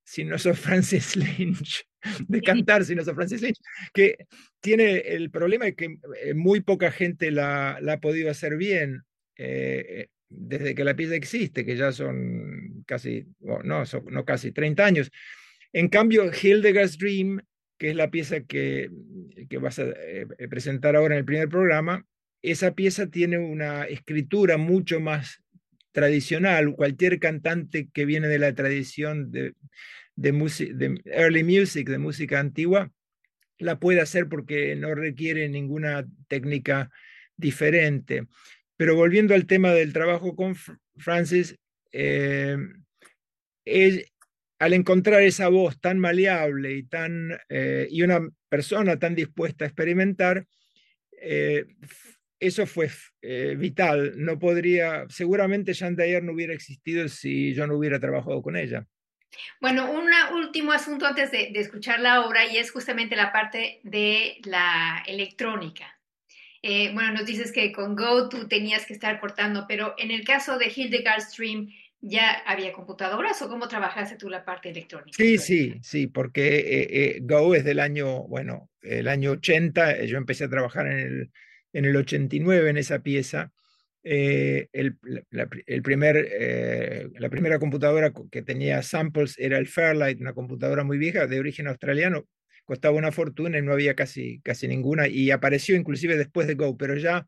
si 0.09 0.25
no 0.25 0.39
sos 0.39 0.59
Francis 0.67 1.17
Lynch, 1.17 1.85
de 2.29 2.41
cantar 2.43 2.85
si 2.85 2.95
no 2.95 3.05
sos 3.05 3.15
Francis 3.15 3.43
Lynch, 3.43 3.59
que 3.93 4.27
tiene 4.61 4.99
el 4.99 5.31
problema 5.31 5.67
de 5.67 5.75
que 5.75 5.99
eh, 6.23 6.35
muy 6.35 6.61
poca 6.61 6.91
gente 6.91 7.31
la, 7.31 7.77
ha 7.77 8.01
podido 8.01 8.31
hacer 8.31 8.57
bien 8.57 9.03
eh, 9.37 10.09
desde 10.29 10.75
que 10.75 10.85
la 10.85 10.95
pieza 10.95 11.15
existe, 11.15 11.65
que 11.65 11.77
ya 11.77 11.93
son 11.93 12.85
casi, 12.87 13.27
no, 13.41 13.63
no 13.63 14.25
casi, 14.25 14.53
30 14.53 14.85
años. 14.85 15.11
En 15.73 15.89
cambio, 15.89 16.31
Hildegard's 16.31 16.99
Dream, 16.99 17.41
que 17.79 17.91
es 17.91 17.97
la 17.97 18.11
pieza 18.11 18.41
que, 18.41 18.91
que 19.49 19.59
vas 19.59 19.79
a 19.79 19.85
eh, 19.85 20.27
presentar 20.51 20.97
ahora 20.97 21.15
en 21.15 21.21
el 21.21 21.25
primer 21.25 21.49
programa, 21.49 22.05
esa 22.43 22.75
pieza 22.75 23.09
tiene 23.09 23.39
una 23.39 23.85
escritura 23.85 24.57
mucho 24.59 25.01
más 25.01 25.43
tradicional. 25.93 26.75
Cualquier 26.75 27.19
cantante 27.19 27.89
que 27.93 28.05
viene 28.05 28.29
de 28.29 28.39
la 28.39 28.55
tradición 28.55 29.31
de, 29.31 29.55
de, 30.19 31.01
early 31.07 31.45
music, 31.45 31.89
de 31.89 31.99
música 31.99 32.41
antigua, 32.41 32.91
la 33.59 33.79
puede 33.79 34.01
hacer 34.01 34.29
porque 34.29 34.75
no 34.77 34.95
requiere 34.95 35.49
ninguna 35.49 36.07
técnica 36.27 36.91
diferente. 37.37 38.27
Pero 38.77 38.97
volviendo 38.97 39.35
al 39.35 39.47
tema 39.47 39.73
del 39.73 39.93
trabajo 39.93 40.35
con 40.35 40.57
Francis, 40.97 41.57
eh, 41.93 42.57
al 44.59 44.73
encontrar 44.73 45.23
esa 45.23 45.49
voz 45.49 45.81
tan 45.81 45.99
maleable 45.99 46.73
y, 46.73 46.83
tan, 46.83 47.39
eh, 47.49 47.87
y 47.91 48.03
una 48.03 48.29
persona 48.49 48.99
tan 48.99 49.15
dispuesta 49.15 49.65
a 49.65 49.69
experimentar, 49.69 50.47
eh, 51.21 51.65
eso 52.41 52.67
fue 52.67 52.89
vital. 53.57 54.15
No 54.17 54.39
podría, 54.39 55.07
seguramente 55.09 55.75
Jean 55.75 55.97
Dayer 55.97 56.23
no 56.23 56.33
hubiera 56.33 56.55
existido 56.55 57.09
si 57.09 57.53
yo 57.55 57.67
no 57.67 57.77
hubiera 57.77 57.99
trabajado 57.99 58.43
con 58.43 58.57
ella. 58.57 58.87
Bueno, 59.61 59.91
un 59.91 60.09
último 60.37 60.73
asunto 60.73 61.07
antes 61.07 61.31
de, 61.31 61.51
escuchar 61.55 62.01
la 62.01 62.27
obra 62.27 62.47
y 62.47 62.57
es 62.57 62.71
justamente 62.71 63.17
la 63.17 63.33
parte 63.33 63.81
de 63.83 64.39
la 64.45 65.03
electrónica. 65.07 65.99
Eh, 66.63 66.93
bueno, 66.93 67.13
nos 67.13 67.27
dices 67.27 67.53
que 67.53 67.73
con 67.73 67.95
Go 67.95 68.29
tú 68.29 68.49
tenías 68.49 68.87
que 68.87 68.93
estar 68.93 69.21
cortando, 69.21 69.67
pero 69.69 69.95
en 69.99 70.11
el 70.11 70.25
caso 70.25 70.59
de 70.59 70.73
Hildegard 70.75 71.21
Stream, 71.23 71.69
¿ya 72.01 72.31
había 72.47 72.73
computadoras 72.73 73.41
o 73.43 73.49
cómo 73.49 73.69
trabajaste 73.69 74.17
tú 74.17 74.29
la 74.29 74.45
parte 74.45 74.71
electrónica? 74.71 75.17
Sí, 75.17 75.39
sí, 75.39 75.75
sí, 75.83 76.07
porque 76.09 76.59
eh, 76.59 76.89
eh, 76.91 77.19
Go 77.23 77.55
es 77.55 77.65
del 77.65 77.81
año, 77.81 78.23
bueno, 78.25 78.71
el 78.83 79.09
año 79.09 79.33
80, 79.33 80.05
yo 80.05 80.19
empecé 80.19 80.45
a 80.45 80.51
trabajar 80.51 80.87
en 80.87 80.99
el, 80.99 81.31
en 81.73 81.85
el 81.85 81.97
89 81.97 82.71
en 82.71 82.77
esa 82.77 83.01
pieza 83.01 83.53
eh, 84.11 84.69
el, 84.73 85.83
primer, 85.83 86.17
eh, 86.31 87.11
la 87.19 87.29
primera 87.29 87.59
computadora 87.59 88.11
que 88.31 88.41
tenía 88.41 88.83
samples 88.83 89.35
era 89.39 89.59
el 89.59 89.67
Fairlight, 89.67 90.19
una 90.19 90.33
computadora 90.33 90.83
muy 90.83 90.97
vieja 90.97 91.27
de 91.27 91.39
origen 91.39 91.67
australiano, 91.67 92.27
costaba 92.65 92.97
una 92.97 93.13
fortuna 93.13 93.59
y 93.59 93.63
no 93.63 93.75
había 93.75 93.95
casi, 93.95 94.41
casi 94.41 94.67
ninguna, 94.67 95.09
y 95.09 95.31
apareció 95.31 95.77
inclusive 95.77 96.17
después 96.17 96.47
de 96.47 96.55
Go, 96.55 96.79
pero 96.79 96.97
ya 96.97 97.27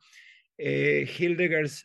eh, 0.56 1.06
Hildegard's 1.18 1.84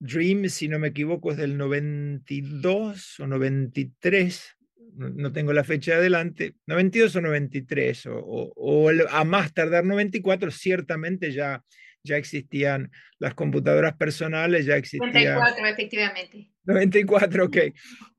Dream, 0.00 0.48
si 0.48 0.66
no 0.66 0.80
me 0.80 0.88
equivoco, 0.88 1.30
es 1.30 1.36
del 1.36 1.56
92 1.56 3.20
o 3.20 3.28
93, 3.28 4.56
no, 4.96 5.32
tengo 5.32 5.52
la 5.52 5.62
fecha 5.62 5.94
adelante, 5.94 6.56
92 6.66 7.14
o 7.14 7.20
93, 7.20 8.06
o, 8.06 8.52
o 8.56 8.90
a 8.90 9.22
más 9.22 9.54
tardar 9.54 9.84
94, 9.84 10.50
ciertamente 10.50 11.30
ya 11.30 11.62
ya 12.04 12.18
existían 12.18 12.90
las 13.18 13.34
computadoras 13.34 13.96
personales, 13.96 14.66
ya 14.66 14.76
existían... 14.76 15.12
94, 15.12 15.66
efectivamente. 15.66 16.50
94, 16.64 17.44
ok. 17.46 17.56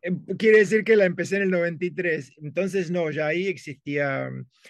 Em, 0.02 0.26
quiere 0.38 0.60
decir 0.60 0.84
que 0.84 0.96
la 0.96 1.06
empecé 1.06 1.38
en 1.38 1.44
el 1.44 1.52
93. 1.52 2.34
Entonces, 2.42 2.90
no, 2.92 3.12
ya 3.12 3.28
ahí 3.28 3.48
existía, 3.48 4.30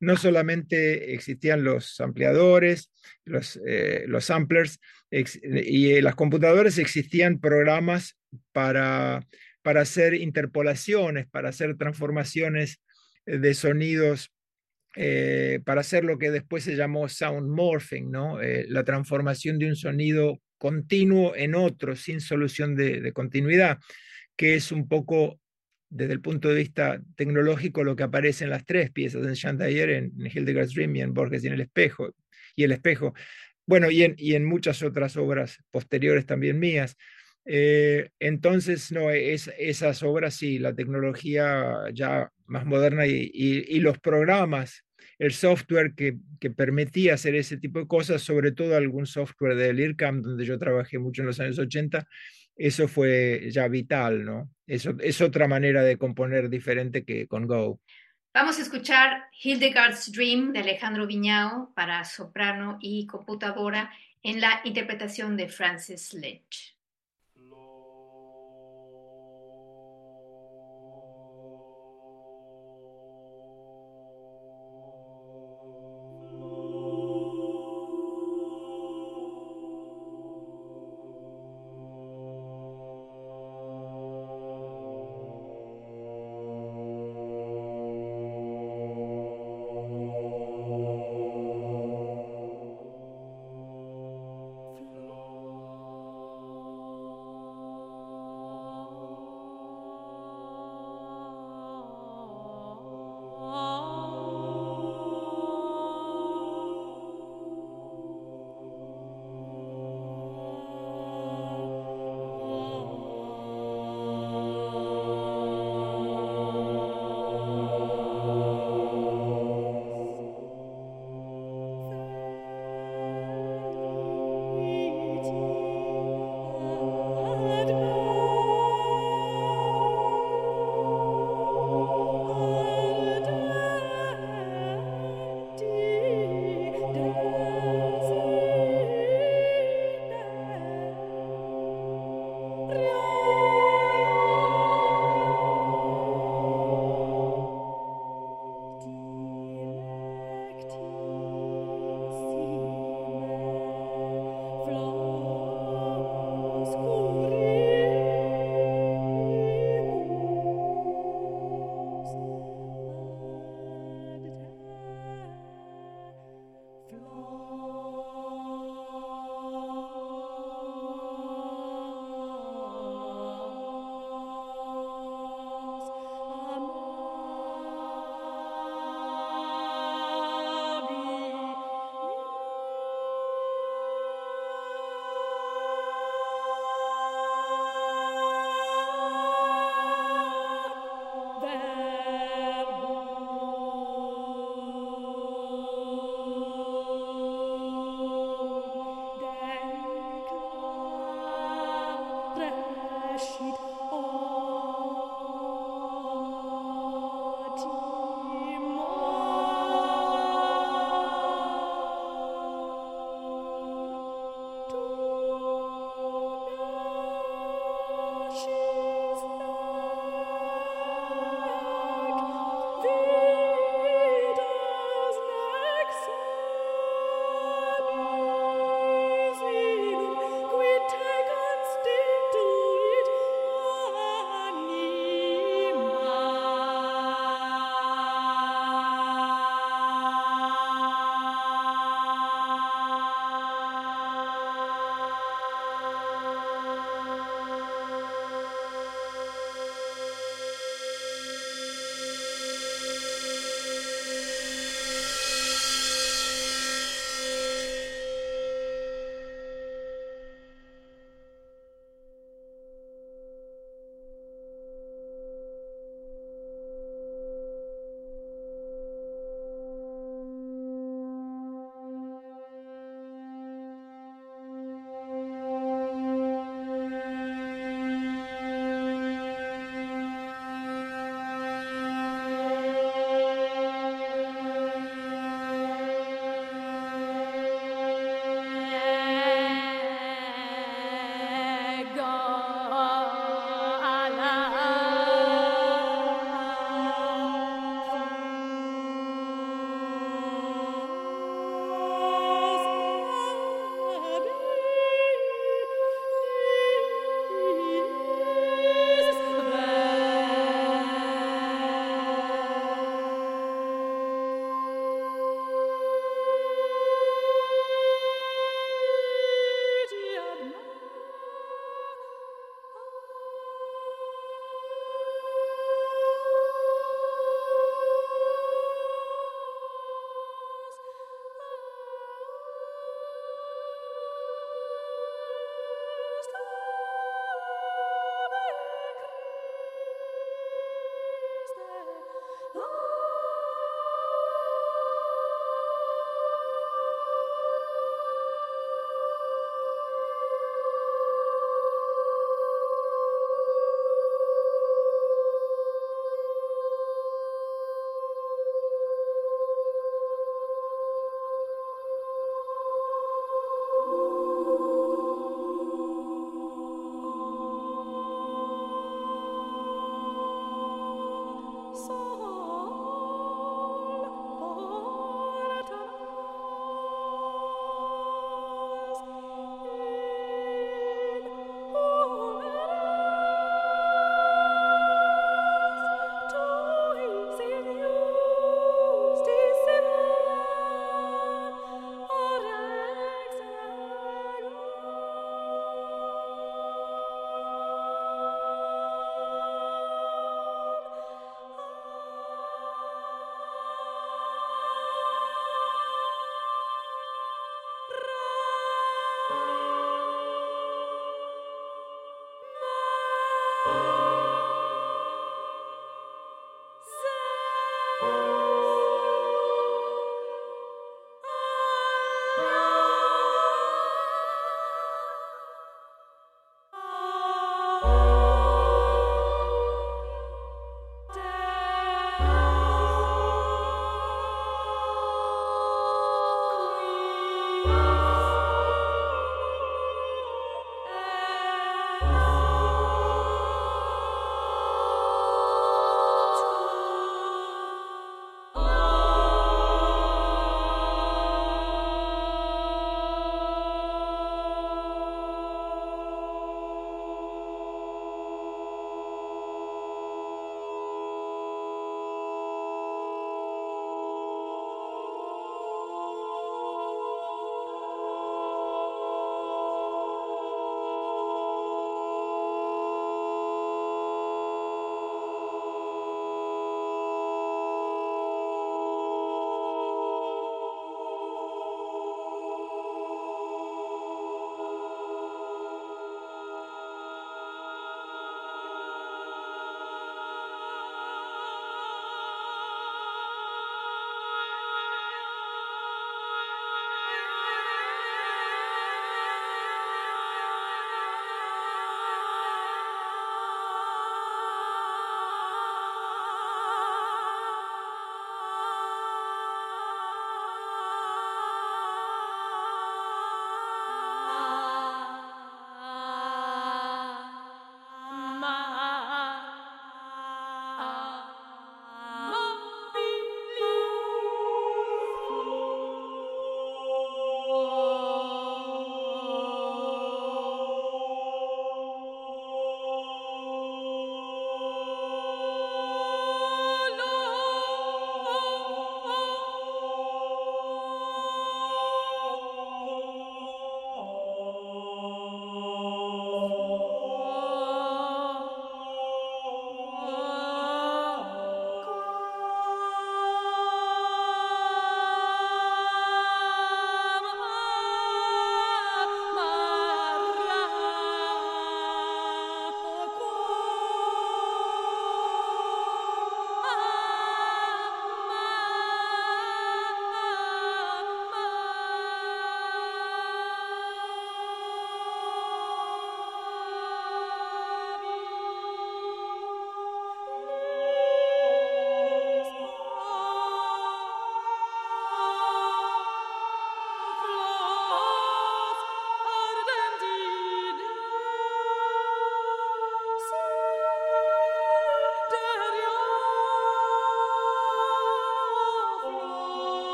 no 0.00 0.16
solamente 0.16 1.14
existían 1.14 1.62
los 1.62 2.00
ampliadores, 2.00 2.92
los, 3.24 3.60
eh, 3.66 4.04
los 4.08 4.24
samplers, 4.24 4.80
y 5.10 5.94
en 5.94 6.04
las 6.04 6.16
computadoras 6.16 6.78
existían 6.78 7.38
programas 7.40 8.18
para, 8.52 9.24
para 9.62 9.82
hacer 9.82 10.14
interpolaciones, 10.14 11.26
para 11.28 11.50
hacer 11.50 11.76
transformaciones 11.76 12.80
de 13.24 13.54
sonidos 13.54 14.32
eh, 14.98 15.60
para 15.64 15.82
hacer 15.82 16.04
lo 16.04 16.18
que 16.18 16.30
después 16.30 16.64
se 16.64 16.74
llamó 16.74 17.08
sound 17.08 17.48
morphing. 17.48 18.12
Eh, 18.42 18.64
la 18.68 18.82
transformación 18.82 19.58
de 19.58 19.66
un 19.66 19.76
sonido 19.76 20.40
continuo 20.56 21.36
en 21.36 21.54
otro, 21.54 21.94
sin 21.94 22.20
solución 22.20 22.74
de, 22.74 23.12
continuidad, 23.12 23.78
que 24.36 24.54
es 24.54 24.72
un 24.72 24.88
poco, 24.88 25.38
desde 25.90 26.14
el 26.14 26.22
punto 26.22 26.48
de 26.48 26.54
vista 26.54 27.00
tecnológico, 27.14 27.84
lo 27.84 27.94
que 27.94 28.04
aparece 28.04 28.44
en 28.44 28.50
las 28.50 28.64
tres 28.64 28.90
piezas, 28.90 29.26
en 29.26 29.34
Chantayer, 29.34 29.90
en, 29.90 30.12
en 30.18 30.26
Hildegard's 30.26 30.74
Dream 30.74 30.96
y 30.96 31.02
en 31.02 31.12
Borges 31.12 31.44
y 31.44 31.48
en 31.48 31.52
El 31.52 31.60
Espejo, 31.60 32.14
y 32.56 32.64
El 32.64 32.72
Espejo, 32.72 33.12
bueno, 33.66 33.90
y 33.90 34.02
en, 34.02 34.14
y 34.16 34.34
en 34.34 34.46
muchas 34.46 34.82
otras 34.82 35.16
obras 35.18 35.58
posteriores 35.70 36.24
también 36.24 36.58
mías. 36.58 36.96
Eh, 37.44 38.10
entonces, 38.18 38.90
no, 38.92 39.10
es, 39.10 39.50
esas 39.58 40.02
obras 40.02 40.34
sí, 40.34 40.58
la 40.58 40.74
tecnología 40.74 41.84
ya 41.92 42.30
más 42.48 42.64
moderna 42.64 43.06
y, 43.06 43.78
los 43.80 43.98
programas 43.98 44.84
el 45.18 45.32
software 45.32 45.94
que, 45.94 46.18
permitía 46.50 47.14
hacer 47.14 47.34
ese 47.34 47.56
tipo 47.56 47.78
de 47.78 47.86
cosas, 47.86 48.22
sobre 48.22 48.52
todo 48.52 48.76
algún 48.76 49.06
software 49.06 49.56
del 49.56 49.80
IRCAM, 49.80 50.22
donde 50.22 50.44
yo 50.44 50.58
trabajé 50.58 50.98
mucho 50.98 51.22
en 51.22 51.26
los 51.26 51.40
años 51.40 51.58
80, 51.58 52.06
eso 52.54 52.88
fue 52.88 53.48
ya 53.50 53.66
vital, 53.68 54.24
¿no? 54.24 54.50
Eso 54.66 54.94
es 55.00 55.20
otra 55.20 55.48
manera 55.48 55.82
de 55.82 55.96
componer 55.96 56.48
diferente 56.48 57.04
que 57.04 57.26
con 57.26 57.46
Go. 57.46 57.80
Vamos 58.32 58.58
a 58.58 58.62
escuchar 58.62 59.24
Hildegard's 59.42 60.12
Dream 60.12 60.52
de 60.52 60.58
Alejandro 60.60 61.06
Viñao 61.06 61.72
para 61.74 62.04
soprano 62.04 62.78
y 62.82 63.06
computadora 63.06 63.90
en 64.22 64.40
la 64.40 64.60
interpretación 64.64 65.36
de 65.36 65.48
Francis 65.48 66.12
Lynch. 66.12 66.75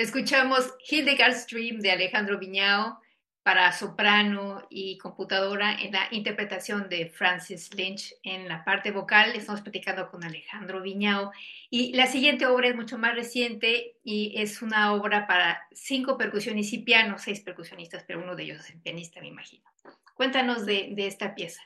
Escuchamos 0.00 0.72
Hildegard's 0.88 1.46
Dream 1.46 1.80
de 1.80 1.90
Alejandro 1.90 2.38
Viñao 2.38 2.98
para 3.42 3.70
soprano 3.70 4.66
y 4.70 4.96
computadora 4.96 5.76
en 5.78 5.92
la 5.92 6.08
interpretación 6.10 6.88
de 6.88 7.10
Francis 7.10 7.68
Lynch 7.74 8.14
en 8.22 8.48
la 8.48 8.64
parte 8.64 8.92
vocal. 8.92 9.36
Estamos 9.36 9.60
platicando 9.60 10.10
con 10.10 10.24
Alejandro 10.24 10.80
Viñao. 10.80 11.32
Y 11.68 11.92
la 11.92 12.06
siguiente 12.06 12.46
obra 12.46 12.68
es 12.68 12.76
mucho 12.76 12.96
más 12.96 13.14
reciente 13.14 13.98
y 14.02 14.32
es 14.40 14.62
una 14.62 14.94
obra 14.94 15.26
para 15.26 15.68
cinco 15.70 16.16
percusiones 16.16 16.72
y 16.72 16.78
piano, 16.78 17.18
seis 17.18 17.40
percusionistas, 17.40 18.02
pero 18.04 18.22
uno 18.22 18.34
de 18.34 18.44
ellos 18.44 18.60
es 18.60 18.70
el 18.70 18.80
pianista, 18.80 19.20
me 19.20 19.28
imagino. 19.28 19.68
Cuéntanos 20.14 20.64
de, 20.64 20.94
esta 20.96 21.34
pieza. 21.34 21.60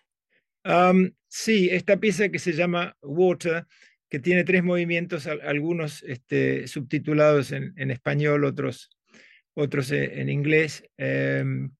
sí, 1.28 1.68
esta 1.70 1.98
pieza 1.98 2.28
que 2.30 2.40
se 2.40 2.52
llama 2.52 2.96
Water 3.00 3.64
que 4.10 4.18
tiene 4.20 4.44
tres 4.44 4.62
movimientos, 4.62 5.26
algunos 5.26 6.02
este, 6.02 6.66
subtitulados 6.66 7.52
en, 7.52 7.90
español, 7.90 8.44
otros, 8.44 8.90
otros 9.54 9.90
e, 9.90 10.20
en 10.20 10.28
inglés. 10.28 10.84
Em, 10.96 11.70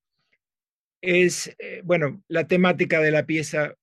es, 1.03 1.55
eh, 1.59 1.83
bueno, 1.85 2.23
la 2.29 2.47
temática 2.47 3.01
de 3.01 3.11
la 3.11 3.27
pieza 3.27 3.75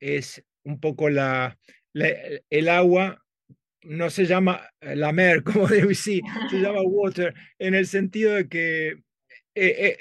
es 0.00 0.44
un 0.64 0.80
poco 0.80 1.10
la, 1.10 1.58
el 1.92 2.68
agua, 2.68 3.22
no 3.82 4.10
se 4.10 4.26
llama 4.26 4.68
la 4.80 5.12
mer 5.12 5.42
como 5.44 5.66
Debussy, 5.66 6.20
se 6.50 6.56
llama 6.60 6.82
water, 6.82 7.34
en 7.58 7.74
el 7.74 7.86
sentido 7.86 8.34
de 8.34 8.48
que, 8.48 8.88
eh, 8.88 8.98
eh, 9.54 9.98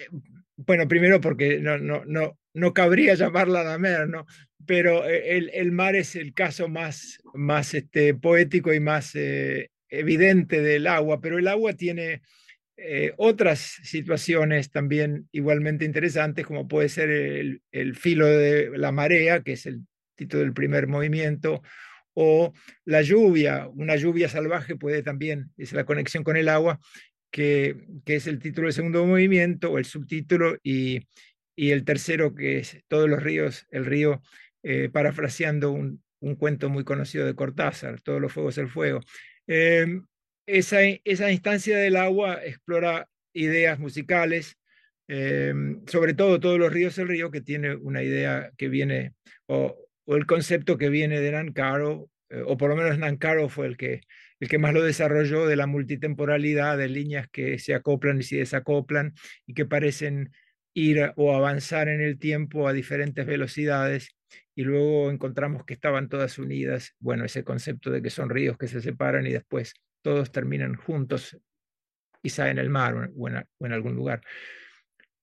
bueno, 0.57 0.88
primero 0.88 1.21
porque 1.21 1.60
no, 1.60 1.77
no, 1.77 2.03
no, 2.05 2.38
no 2.53 2.73
cabría 2.73 3.13
llamarla 3.13 3.63
la 3.63 3.77
mer, 3.77 4.07
¿no? 4.10 4.25
Pero 4.65 5.08
eh, 5.08 5.38
el, 5.54 5.72
mar 5.72 5.96
es 5.96 6.15
el 6.15 6.34
caso 6.34 6.67
más, 6.67 7.20
más 7.34 7.74
este, 7.74 8.13
poético 8.13 8.74
y 8.74 8.80
más 8.80 9.15
eh, 9.15 9.70
evidente 9.89 10.62
del 10.62 10.88
agua, 10.88 11.22
pero 11.22 11.38
el 11.38 11.48
agua 11.48 11.74
tiene 11.74 12.22
eh, 12.78 13.13
otras 13.17 13.60
situaciones 13.84 14.70
también 14.72 15.28
igualmente 15.32 15.86
interesantes, 15.86 16.46
como 16.46 16.67
puede 16.67 16.89
ser 16.89 17.10
el, 17.10 17.62
el, 17.72 17.96
filo 17.96 18.28
de 18.28 18.72
la 18.78 18.91
marea, 18.91 19.41
que 19.41 19.54
es 19.54 19.65
el 19.65 19.82
título 20.15 20.43
del 20.43 20.54
primer 20.54 20.88
movimiento, 20.88 21.62
o 22.13 22.54
la 22.86 23.02
lluvia, 23.02 23.67
una 23.67 23.96
lluvia 23.96 24.30
salvaje 24.30 24.76
puede 24.76 25.04
también, 25.04 25.52
es 25.58 25.74
la 25.74 25.86
conexión 25.86 26.24
con 26.24 26.38
el 26.38 26.50
agua, 26.50 26.80
que, 27.32 27.78
que 28.06 28.15
es 28.15 28.28
el 28.28 28.39
título 28.39 28.67
del 28.67 28.74
segundo 28.74 29.06
movimiento, 29.06 29.72
o 29.72 29.78
el 29.78 29.86
subtítulo, 29.86 30.58
y, 30.63 31.02
y 31.56 31.72
el 31.72 31.84
tercero, 31.84 32.36
que 32.36 32.60
es 32.60 32.78
Todos 32.88 33.10
los 33.10 33.22
ríos, 33.22 33.65
el 33.72 33.86
río 33.86 34.22
eh, 34.69 34.89
parafraseando 34.89 35.71
un, 35.71 36.03
cuento 36.38 36.67
muy 36.67 36.84
conocido 36.84 37.25
de 37.25 37.36
Cortázar, 37.36 38.01
Todos 38.01 38.19
los 38.19 38.34
fuegos 38.34 38.58
el 38.58 38.67
fuego. 38.67 38.99
Em, 39.47 40.06
esa, 40.45 40.84
instancia 41.32 41.77
del 41.77 41.95
agua 41.95 42.43
explora 42.43 43.08
ideas 43.32 43.80
musicales, 43.80 44.58
em, 45.08 45.86
sobre 45.88 46.13
todo 46.13 46.41
Todos 46.41 46.60
los 46.60 46.73
ríos 46.73 46.97
el 46.97 47.08
río, 47.08 47.32
que 47.32 47.39
tiene 47.39 47.75
una 47.75 48.03
idea 48.03 48.51
que 48.58 48.67
viene, 48.67 49.13
o, 49.45 49.73
el 50.08 50.25
concepto 50.25 50.77
que 50.77 50.89
viene 50.89 51.21
de 51.21 51.32
Nancaro, 51.32 52.10
eh, 52.30 52.43
o 52.45 52.58
por 52.58 52.69
lo 52.69 52.75
menos 52.75 52.99
Nancaro 52.99 53.47
fue 53.47 53.67
el 53.67 53.77
que, 53.77 54.01
el 54.41 54.49
que 54.49 54.58
más 54.60 54.73
lo 54.73 54.84
desarrolló, 54.84 55.47
de 55.47 55.56
la 55.56 55.67
multitemporalidad, 55.67 56.77
de 56.77 56.89
líneas 56.89 57.30
que 57.32 57.58
se 57.58 57.73
acoplan 57.73 58.19
y 58.19 58.23
se 58.23 58.38
desacoplan 58.38 59.13
y 59.45 59.53
que 59.53 59.65
parecen 59.65 60.32
ir 60.73 61.13
o 61.15 61.34
avanzar 61.34 61.88
en 61.88 62.01
el 62.01 62.19
tiempo 62.19 62.67
a 62.67 62.73
diferentes 62.73 63.25
velocidades 63.25 64.16
y 64.56 64.63
luego 64.63 65.12
encontramos 65.12 65.66
que 65.66 65.74
estaban 65.74 66.10
todas 66.10 66.38
unidas, 66.40 66.96
bueno, 67.00 67.26
ese 67.26 67.44
concepto 67.44 67.92
de 67.92 68.02
que 68.02 68.10
son 68.10 68.30
ríos 68.30 68.58
que 68.58 68.68
se 68.68 68.82
separan 68.82 69.26
y 69.28 69.32
después 69.32 69.74
todos 70.02 70.32
terminan 70.32 70.76
juntos, 70.76 71.38
quizá 72.22 72.50
en 72.50 72.58
el 72.58 72.70
mar 72.70 73.12
o 73.16 73.28
en, 73.28 73.72
algún 73.72 73.96
lugar. 73.96 74.22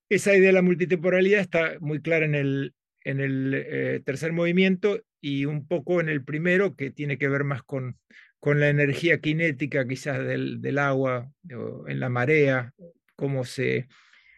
Esa 0.09 0.35
idea 0.35 0.49
de 0.49 0.53
la 0.53 0.63
multitemporalidad 0.63 1.41
está 1.41 1.77
muy 1.81 2.01
clara 2.01 2.25
en 2.25 2.35
el, 2.35 2.75
en 3.03 3.21
el 3.21 3.55
eh, 3.55 4.03
tercer 4.05 4.33
movimiento 4.33 5.01
y 5.21 5.47
un 5.47 5.67
poco 5.67 6.01
en 6.01 6.09
el 6.09 6.25
primero, 6.25 6.77
que 6.77 6.91
tiene 6.91 7.19
que 7.19 7.29
ver 7.29 7.45
más 7.45 7.63
con, 7.63 7.99
con 8.39 8.61
la 8.61 8.69
energía 8.69 9.19
cinética 9.23 9.89
quizás 9.89 10.19
del, 10.19 10.61
del 10.61 10.79
agua 10.79 11.31
en 11.49 11.99
la 11.99 12.11
marea, 12.11 12.73
cómo 13.17 13.45
se, 13.45 13.89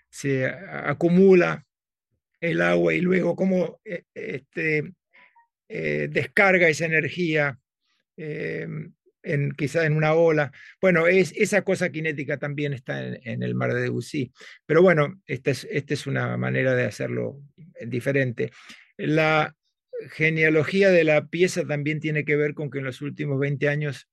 se 0.09 0.47
acumula 0.47 1.67
el 2.41 2.61
agua 2.63 2.95
y 2.95 3.01
luego 3.01 3.37
cómo 3.37 3.81
eh, 3.85 4.05
este, 4.15 4.93
eh, 5.69 6.09
descarga 6.11 6.69
esa 6.69 6.87
energía 6.87 7.59
eh, 8.17 8.67
en, 9.23 9.53
quizá 9.53 9.87
en 9.87 9.97
una 9.97 10.15
ola. 10.15 10.53
Bueno, 10.81 11.07
es, 11.07 11.33
esa 11.37 11.63
cosa 11.63 11.91
cinética 11.91 12.39
también 12.39 12.73
está 12.73 13.05
en, 13.05 13.43
el 13.43 13.55
mar 13.55 13.75
de 13.75 13.83
Debussy. 13.83 14.33
Pero 14.67 14.83
bueno, 14.83 15.21
esta 15.27 15.51
es, 15.51 15.67
esta 15.71 15.95
es 15.95 16.07
una 16.07 16.37
manera 16.37 16.75
de 16.75 16.85
hacerlo 16.85 17.41
diferente. 17.87 18.53
La 18.97 19.55
genealogía 20.11 20.91
de 20.91 21.05
la 21.05 21.27
pieza 21.27 21.67
también 21.67 22.01
tiene 22.01 22.25
que 22.25 22.37
ver 22.37 22.55
con 22.55 22.71
que 22.71 22.79
en 22.79 22.85
los 22.85 23.01
últimos 23.03 23.41
20 23.41 23.69
años 23.69 24.09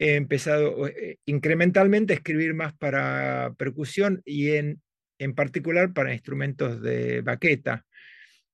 he 0.00 0.14
empezado 0.14 0.88
incrementalmente 1.26 2.12
a 2.12 2.16
escribir 2.16 2.54
más 2.54 2.72
para 2.72 3.54
percusión 3.58 4.22
y 4.24 4.52
en 4.52 4.80
en 5.18 5.34
particular 5.34 5.92
para 5.92 6.12
instrumentos 6.12 6.80
de 6.80 7.20
baqueta. 7.20 7.84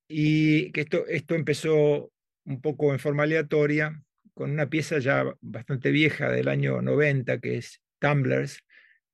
Y 0.09 0.71
que 0.73 0.83
esto, 0.83 1.07
esto 1.07 1.35
empezó 1.35 2.13
un 2.45 2.61
poco 2.61 2.93
en 2.93 2.99
forma 2.99 3.23
aleatoria, 3.25 4.03
con 4.35 4.51
una 4.51 4.69
pieza 4.69 4.99
ya 4.99 5.25
bastante 5.41 5.91
vieja 5.91 6.31
del 6.31 6.49
año 6.49 6.83
90, 6.83 7.39
que 7.39 7.57
es 7.59 7.81
Tumblers, 8.01 8.65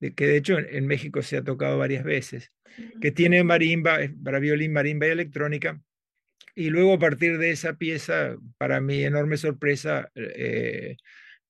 de, 0.01 0.15
que 0.15 0.27
de 0.27 0.37
hecho 0.37 0.59
en, 0.59 0.87
México 0.87 1.23
se 1.23 1.37
ha 1.37 1.45
tocado 1.45 1.79
varias 1.79 2.05
veces, 2.05 2.53
que 3.01 3.11
tiene 3.11 3.45
marimba, 3.45 3.99
para 4.25 4.39
violín, 4.39 4.73
marimba 4.73 5.07
y 5.07 5.11
electrónica. 5.11 5.81
Y 6.55 6.71
luego 6.71 6.95
a 6.95 6.99
partir 6.99 7.39
de 7.39 7.51
esa 7.51 7.75
pieza, 7.75 8.37
para 8.59 8.81
mi 8.81 9.05
enorme 9.05 9.37
sorpresa, 9.37 10.11
eh, 10.15 10.97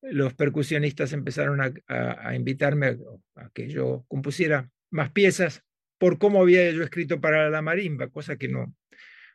los 0.02 0.34
percusionistas 0.34 1.12
empezaron 1.12 1.60
a, 1.60 2.34
invitarme 2.34 2.98
a, 3.36 3.50
que 3.54 3.68
yo 3.68 4.04
compusiera 4.08 4.70
más 4.90 5.10
piezas 5.12 5.62
por 6.00 6.16
cómo 6.18 6.40
había 6.40 6.70
yo 6.70 6.82
escrito 6.82 7.20
para 7.20 7.50
la 7.50 7.60
marimba, 7.60 8.08
cosa 8.08 8.38
que 8.38 8.48
no, 8.48 8.74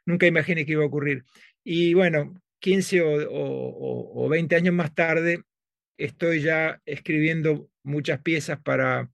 nunca 0.03 0.25
imaginé 0.25 0.65
que 0.65 0.71
iba 0.71 0.83
a 0.83 0.87
ocurrir. 0.87 1.23
Y 1.63 1.93
bueno, 1.93 2.41
15 2.59 3.01
o, 3.29 4.27
20 4.27 4.55
años 4.55 4.73
más 4.73 4.95
tarde, 4.95 5.43
estoy 5.95 6.41
ya 6.41 6.81
escribiendo 6.85 7.69
muchas 7.83 8.19
piezas 8.21 8.59
para, 8.59 9.11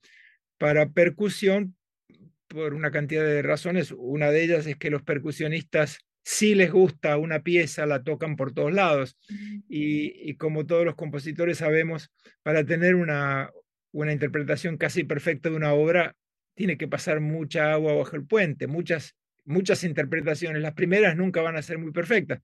para 0.57 0.91
percusión 0.91 1.75
por 2.47 2.73
una 2.73 2.89
cantidad 2.89 3.25
de 3.25 3.41
razones. 3.41 3.93
Una 3.97 4.31
de 4.31 4.43
ellas 4.43 4.65
es 4.65 4.77
que 4.77 4.89
los 4.89 5.03
percusionistas, 5.03 5.97
si 6.23 6.55
les 6.55 6.71
gusta 6.71 7.17
una 7.17 7.41
pieza, 7.41 7.85
la 7.85 8.01
tocan 8.01 8.37
por 8.37 8.53
todos 8.53 8.71
lados. 8.71 9.17
Y, 9.67 10.29
y 10.29 10.35
como 10.35 10.65
todos 10.65 10.85
los 10.85 10.95
compositores 10.95 11.57
sabemos, 11.57 12.13
para 12.43 12.65
tener 12.65 12.95
una, 12.95 13.51
una 13.91 14.13
interpretación 14.13 14.77
casi 14.77 15.03
perfecta 15.03 15.49
de 15.49 15.57
una 15.57 15.73
obra, 15.73 16.15
tiene 16.53 16.77
que 16.77 16.87
pasar 16.87 17.19
mucha 17.19 17.73
agua 17.73 17.93
bajo 17.93 18.15
el 18.15 18.25
puente, 18.25 18.67
muchas, 18.67 19.15
muchas 19.45 19.83
interpretaciones. 19.83 20.61
Las 20.61 20.73
primeras 20.73 21.15
nunca 21.15 21.41
van 21.41 21.55
a 21.55 21.61
ser 21.61 21.77
muy 21.77 21.91
perfectas. 21.91 22.41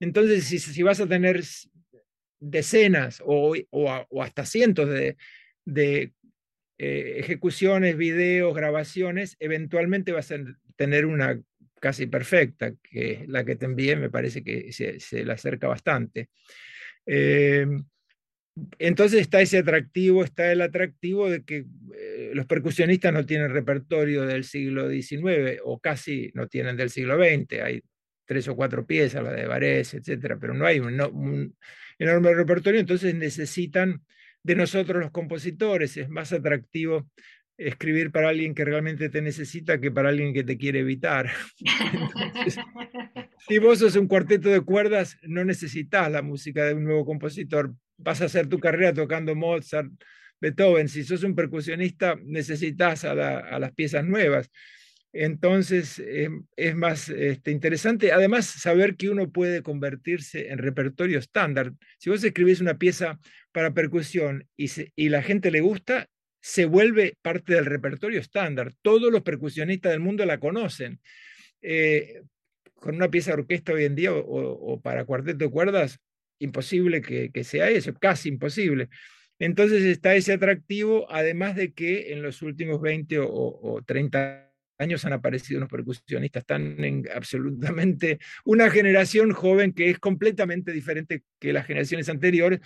Entonces, 0.00 0.44
si, 0.44 0.82
vas 0.82 1.00
a 1.00 1.06
tener 1.06 1.42
decenas 2.40 3.22
o, 3.24 3.54
o, 3.70 4.22
hasta 4.22 4.44
cientos 4.44 4.88
de, 4.88 5.16
de 5.64 6.12
eh, 6.78 7.16
ejecuciones, 7.18 7.96
videos, 7.96 8.54
grabaciones, 8.54 9.36
eventualmente 9.40 10.12
vas 10.12 10.30
a 10.30 10.38
tener 10.76 11.06
una 11.06 11.40
casi 11.80 12.06
perfecta, 12.06 12.72
que 12.82 13.24
la 13.28 13.44
que 13.44 13.56
te 13.56 13.66
envié 13.66 13.96
me 13.96 14.10
parece 14.10 14.42
que 14.42 14.72
se, 14.72 15.00
se 15.00 15.24
le 15.24 15.32
acerca 15.32 15.68
bastante. 15.68 16.28
Eh, 17.06 17.66
entonces 18.78 19.20
está 19.20 19.40
ese 19.40 19.58
atractivo, 19.58 20.24
está 20.24 20.52
el 20.52 20.60
atractivo 20.60 21.30
de 21.30 21.44
que 21.44 21.64
eh, 21.94 22.30
los 22.34 22.46
percusionistas 22.46 23.12
no 23.12 23.26
tienen 23.26 23.52
repertorio 23.52 24.26
del 24.26 24.44
siglo 24.44 24.88
XIX 24.88 25.60
o 25.64 25.78
casi 25.80 26.30
no 26.34 26.46
tienen 26.46 26.76
del 26.76 26.90
siglo 26.90 27.16
XX. 27.16 27.60
Hay 27.62 27.82
tres 28.24 28.46
o 28.48 28.56
cuatro 28.56 28.86
piezas, 28.86 29.22
la 29.24 29.32
de 29.32 29.46
Varese, 29.46 29.98
etcétera, 29.98 30.38
pero 30.40 30.54
no 30.54 30.66
hay 30.66 30.80
un, 30.80 31.56
enorme 31.98 32.34
repertorio, 32.34 32.78
entonces 32.78 33.14
necesitan 33.14 34.02
de 34.42 34.54
nosotros 34.54 35.02
los 35.02 35.10
compositores. 35.10 35.96
Es 35.96 36.08
más 36.08 36.32
atractivo 36.32 37.10
escribir 37.58 38.12
para 38.12 38.28
alguien 38.28 38.54
que 38.54 38.64
realmente 38.64 39.10
te 39.10 39.20
necesita 39.20 39.80
que 39.80 39.90
para 39.90 40.08
alguien 40.08 40.32
que 40.32 40.44
te 40.44 40.56
quiere 40.56 40.78
evitar. 40.78 41.28
si 43.48 43.58
vos 43.58 43.80
sos 43.80 43.96
un 43.96 44.06
cuarteto 44.06 44.48
de 44.48 44.60
cuerdas, 44.60 45.18
no 45.22 45.44
necesitas 45.44 46.10
la 46.10 46.22
música 46.22 46.64
de 46.64 46.74
un 46.74 46.84
nuevo 46.84 47.04
compositor, 47.04 47.74
vas 47.96 48.22
a 48.22 48.26
hacer 48.26 48.46
tu 48.46 48.60
carrera 48.60 48.94
tocando 48.94 49.34
Mozart, 49.34 49.90
Beethoven. 50.40 50.88
Si 50.88 51.02
sos 51.02 51.24
un 51.24 51.34
percusionista, 51.34 52.16
necesitas 52.24 53.04
a, 53.04 53.14
las 53.58 53.72
piezas 53.72 54.04
nuevas. 54.04 54.50
Entonces, 55.12 55.98
em, 55.98 56.44
es 56.54 56.76
más 56.76 57.08
este, 57.08 57.50
interesante, 57.50 58.12
además, 58.12 58.46
saber 58.46 58.94
que 58.94 59.08
uno 59.08 59.32
puede 59.32 59.62
convertirse 59.62 60.50
en 60.50 60.58
repertorio 60.58 61.18
estándar. 61.18 61.72
Si 61.98 62.08
vos 62.08 62.22
escribís 62.22 62.60
una 62.60 62.78
pieza 62.78 63.18
para 63.50 63.74
percusión 63.74 64.46
y, 64.56 64.70
y 64.94 65.08
la 65.08 65.22
gente 65.22 65.50
le 65.50 65.60
gusta, 65.60 66.08
se 66.40 66.64
vuelve 66.64 67.16
parte 67.22 67.54
del 67.54 67.66
repertorio 67.66 68.20
estándar. 68.20 68.72
Todos 68.82 69.12
los 69.12 69.22
percusionistas 69.22 69.92
del 69.92 70.00
mundo 70.00 70.24
la 70.24 70.38
conocen. 70.38 71.00
Eh, 71.62 72.22
con 72.74 72.94
una 72.94 73.10
pieza 73.10 73.32
de 73.32 73.42
orquesta 73.42 73.72
hoy 73.72 73.84
en 73.84 73.96
día 73.96 74.12
o, 74.12 74.80
para 74.80 75.04
cuarteto 75.04 75.44
de 75.44 75.50
cuerdas, 75.50 75.98
imposible 76.38 77.02
que, 77.02 77.44
sea 77.44 77.68
eso, 77.70 77.92
casi 77.94 78.28
imposible. 78.28 78.88
Entonces 79.40 79.82
está 79.82 80.14
ese 80.14 80.32
atractivo, 80.32 81.10
además 81.10 81.56
de 81.56 81.72
que 81.72 82.12
en 82.12 82.22
los 82.22 82.42
últimos 82.42 82.80
20 82.80 83.18
o, 83.18 83.28
o 83.28 83.82
30 83.82 84.48
años 84.78 85.04
han 85.04 85.12
aparecido 85.12 85.58
unos 85.58 85.70
percusionistas 85.70 86.44
tan 86.46 86.82
en 86.84 87.04
absolutamente 87.14 88.18
una 88.44 88.70
generación 88.70 89.32
joven 89.32 89.72
que 89.72 89.90
es 89.90 89.98
completamente 89.98 90.72
diferente 90.72 91.24
que 91.38 91.52
las 91.52 91.66
generaciones 91.66 92.08
anteriores. 92.08 92.60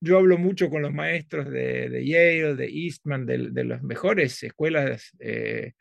Yo 0.00 0.18
hablo 0.18 0.38
mucho 0.38 0.70
con 0.70 0.82
los 0.82 0.92
maestros 0.92 1.50
de, 1.50 2.04
Yale, 2.06 2.54
de 2.54 2.66
Eastman, 2.66 3.26
de, 3.26 3.64
las 3.64 3.82
mejores 3.82 4.42
escuelas 4.42 5.12
eh, 5.18 5.72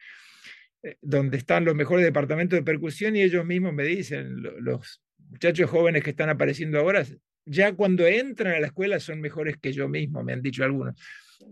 eh, 0.84 0.96
donde 1.02 1.38
están 1.38 1.66
los 1.66 1.76
mejores 1.76 2.06
departamentos 2.06 2.58
de 2.58 2.64
percusión 2.64 3.16
y 3.16 3.22
ellos 3.22 3.46
mismos 3.46 3.74
me 3.74 3.84
dicen, 3.84 4.42
los 4.60 5.04
muchachos 5.30 5.70
jóvenes 5.70 6.04
que 6.04 6.12
están 6.12 6.30
apareciendo 6.30 6.80
ahora, 6.80 7.06
ya 7.46 7.74
cuando 7.74 8.08
entran 8.08 8.56
a 8.56 8.60
la 8.60 8.68
escuela 8.68 9.00
son 9.00 9.22
mejores 9.22 9.58
que 9.58 9.72
yo 9.72 9.88
mismo, 9.88 10.24
me 10.24 10.34
han 10.34 10.42
dicho 10.42 10.64
algunos 10.64 11.00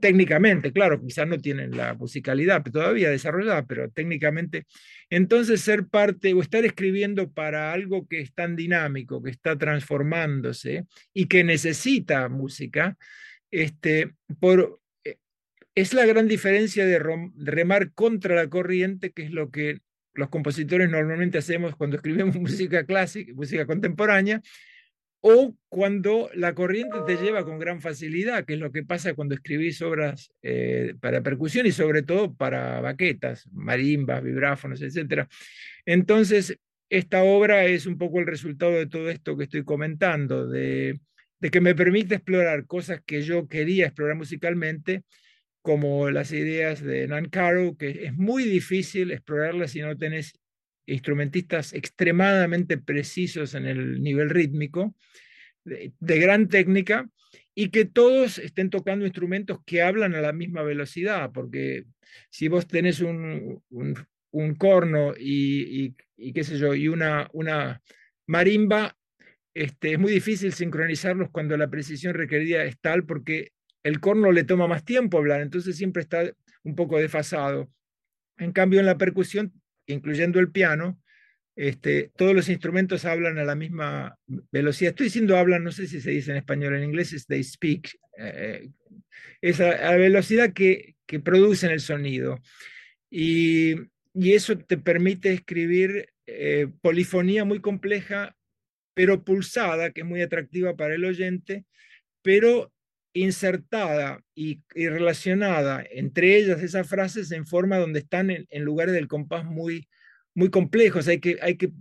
técnicamente, 0.01 0.71
claro, 0.71 1.01
quizás 1.01 1.27
no 1.27 1.37
tienen 1.37 1.75
la 1.75 1.93
musicalidad 1.93 2.63
todavía 2.63 3.09
desarrollada, 3.09 3.65
pero 3.65 3.89
técnicamente. 3.89 4.65
Entonces, 5.09 5.61
ser 5.61 5.87
parte 5.87 6.33
o 6.33 6.41
estar 6.41 6.65
escribiendo 6.65 7.31
para 7.31 7.73
algo 7.73 8.07
que 8.07 8.21
es 8.21 8.33
tan 8.33 8.55
dinámico, 8.55 9.21
que 9.21 9.31
está 9.31 9.57
transformándose 9.57 10.85
y 11.13 11.27
que 11.27 11.43
necesita 11.43 12.29
música, 12.29 12.97
este, 13.51 14.13
por, 14.39 14.79
eh, 15.03 15.17
es 15.75 15.93
la 15.93 16.05
gran 16.05 16.27
diferencia 16.27 16.85
de 16.85 16.99
remar 17.37 17.93
contra 17.93 18.35
la 18.35 18.49
corriente, 18.49 19.11
que 19.11 19.23
es 19.23 19.31
lo 19.31 19.51
que 19.51 19.79
los 20.15 20.29
compositores 20.29 20.89
normalmente 20.89 21.37
hacemos 21.37 21.75
cuando 21.75 21.97
escribimos 21.97 22.35
música 22.39 22.85
clásica, 22.85 23.33
música 23.33 23.65
contemporánea, 23.65 24.41
o 25.27 25.57
cuando 25.69 26.29
la 26.35 26.53
corriente 26.53 26.99
te 27.07 27.17
lleva 27.17 27.43
con 27.43 27.57
gran 27.57 27.81
facilidad, 27.81 28.45
que 28.45 28.53
es 28.53 28.59
lo 28.59 28.71
que 28.71 28.83
pasa 28.83 29.15
cuando 29.15 29.33
escribís 29.33 29.81
obras 29.81 30.31
eh, 30.43 30.93
para 31.01 31.23
percusión 31.23 31.65
y 31.65 31.71
sobre 31.71 32.03
todo 32.03 32.35
para 32.35 32.79
baquetas, 32.79 33.49
marimbas, 33.51 34.21
vibráfonos, 34.21 34.83
etc. 34.83 35.27
Entonces, 35.83 36.59
esta 36.91 37.23
obra 37.23 37.65
es 37.65 37.87
un 37.87 37.97
poco 37.97 38.19
el 38.19 38.27
resultado 38.27 38.73
de 38.73 38.85
todo 38.85 39.09
esto 39.09 39.35
que 39.35 39.45
estoy 39.45 39.63
comentando, 39.63 40.47
de, 40.47 40.99
de 41.39 41.49
que 41.49 41.59
me 41.59 41.73
permite 41.73 42.13
explorar 42.13 42.67
cosas 42.67 43.01
que 43.03 43.23
yo 43.23 43.47
quería 43.47 43.87
explorar 43.87 44.17
musicalmente, 44.17 45.01
como 45.63 46.11
las 46.11 46.31
ideas 46.33 46.83
de 46.83 47.07
Nan 47.07 47.29
Caro, 47.29 47.75
que 47.75 48.05
es 48.05 48.13
muy 48.13 48.43
difícil 48.43 49.09
explorarlas 49.09 49.71
si 49.71 49.81
no 49.81 49.97
tenés 49.97 50.33
instrumentistas 50.85 51.73
extremadamente 51.73 52.77
precisos 52.77 53.55
en 53.55 53.65
el 53.65 54.01
nivel 54.01 54.29
rítmico, 54.29 54.95
de, 55.63 56.19
gran 56.19 56.47
técnica, 56.47 57.09
y 57.55 57.69
que 57.69 57.85
todos 57.85 58.37
estén 58.37 58.69
tocando 58.69 59.05
instrumentos 59.05 59.59
que 59.65 59.81
hablan 59.81 60.13
a 60.13 60.21
la 60.21 60.33
misma 60.33 60.61
velocidad, 60.61 61.31
porque 61.33 61.85
si 62.29 62.47
vos 62.47 62.67
tenés 62.67 62.99
un, 62.99 63.63
un, 63.69 64.55
corno 64.55 65.13
y, 65.17 65.95
y, 66.17 66.33
qué 66.33 66.43
sé 66.43 66.57
yo, 66.57 66.75
y 66.75 66.87
una, 66.87 67.29
una 67.33 67.81
marimba, 68.27 68.95
este, 69.53 69.93
es 69.93 69.99
muy 69.99 70.11
difícil 70.11 70.51
sincronizarlos 70.51 71.29
cuando 71.31 71.55
la 71.57 71.69
precisión 71.69 72.13
requerida 72.13 72.63
es 72.65 72.77
tal, 72.79 73.05
porque 73.05 73.53
el 73.83 73.99
corno 73.99 74.31
le 74.31 74.43
toma 74.43 74.67
más 74.67 74.83
tiempo 74.83 75.17
hablar, 75.17 75.41
entonces 75.41 75.77
siempre 75.77 76.01
está 76.01 76.29
un 76.63 76.75
poco 76.75 76.99
desfasado. 76.99 77.71
En 78.37 78.51
cambio, 78.51 78.81
en 78.81 78.85
la 78.85 78.97
percusión 78.97 79.53
incluyendo 79.87 80.39
el 80.39 80.51
piano, 80.51 80.99
este, 81.55 82.11
todos 82.17 82.35
los 82.35 82.49
instrumentos 82.49 83.05
hablan 83.05 83.37
a 83.37 83.45
la 83.45 83.55
misma 83.55 84.17
velocidad. 84.51 84.89
Estoy 84.89 85.05
diciendo 85.05 85.37
hablan, 85.37 85.63
no 85.63 85.71
sé 85.71 85.87
si 85.87 86.01
se 86.01 86.11
dice 86.11 86.31
en 86.31 86.37
español, 86.37 86.75
en 86.75 86.83
inglés 86.83 87.13
es 87.13 87.25
they 87.27 87.43
speak. 87.43 87.97
Eh, 88.17 88.69
es 89.41 89.61
a, 89.61 89.91
la 89.91 89.95
velocidad 89.95 90.53
que, 90.53 90.95
que, 91.05 91.19
producen 91.19 91.71
el 91.71 91.79
sonido. 91.79 92.41
Y, 93.09 93.75
y, 94.13 94.33
eso 94.33 94.57
te 94.57 94.77
permite 94.77 95.31
escribir 95.31 96.09
eh, 96.27 96.67
polifonía 96.81 97.45
muy 97.45 97.61
compleja, 97.61 98.35
pero 98.93 99.23
pulsada, 99.23 99.91
que 99.91 100.01
es 100.01 100.07
muy 100.07 100.21
atractiva 100.21 100.75
para 100.75 100.95
el 100.95 101.05
oyente, 101.05 101.65
pero 102.21 102.73
insertada 103.15 104.21
y, 104.35 104.61
relacionada 104.75 105.83
entre 105.89 106.35
ellas 106.35 106.61
esas 106.61 106.87
frases 106.87 107.31
en 107.31 107.47
forma 107.47 107.77
donde 107.77 107.99
están 107.99 108.29
en, 108.29 108.63
lugares 108.63 108.93
del 108.93 109.07
compás 109.07 109.45
muy, 109.45 109.87
muy 110.35 110.49
complejos. 110.49 111.07
Hay 111.07 111.19
que, 111.19 111.37
hay 111.41 111.55
que 111.55 111.71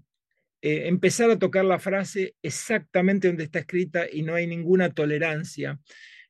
eh, 0.63 0.87
empezar 0.87 1.31
a 1.31 1.39
tocar 1.39 1.65
la 1.65 1.81
frase 1.81 2.37
exactamente 2.41 3.27
donde 3.27 3.45
está 3.45 3.59
escrita 3.59 4.07
y 4.11 4.23
no 4.23 4.37
hay 4.37 4.47
ninguna 4.47 4.95
tolerancia. 4.95 5.81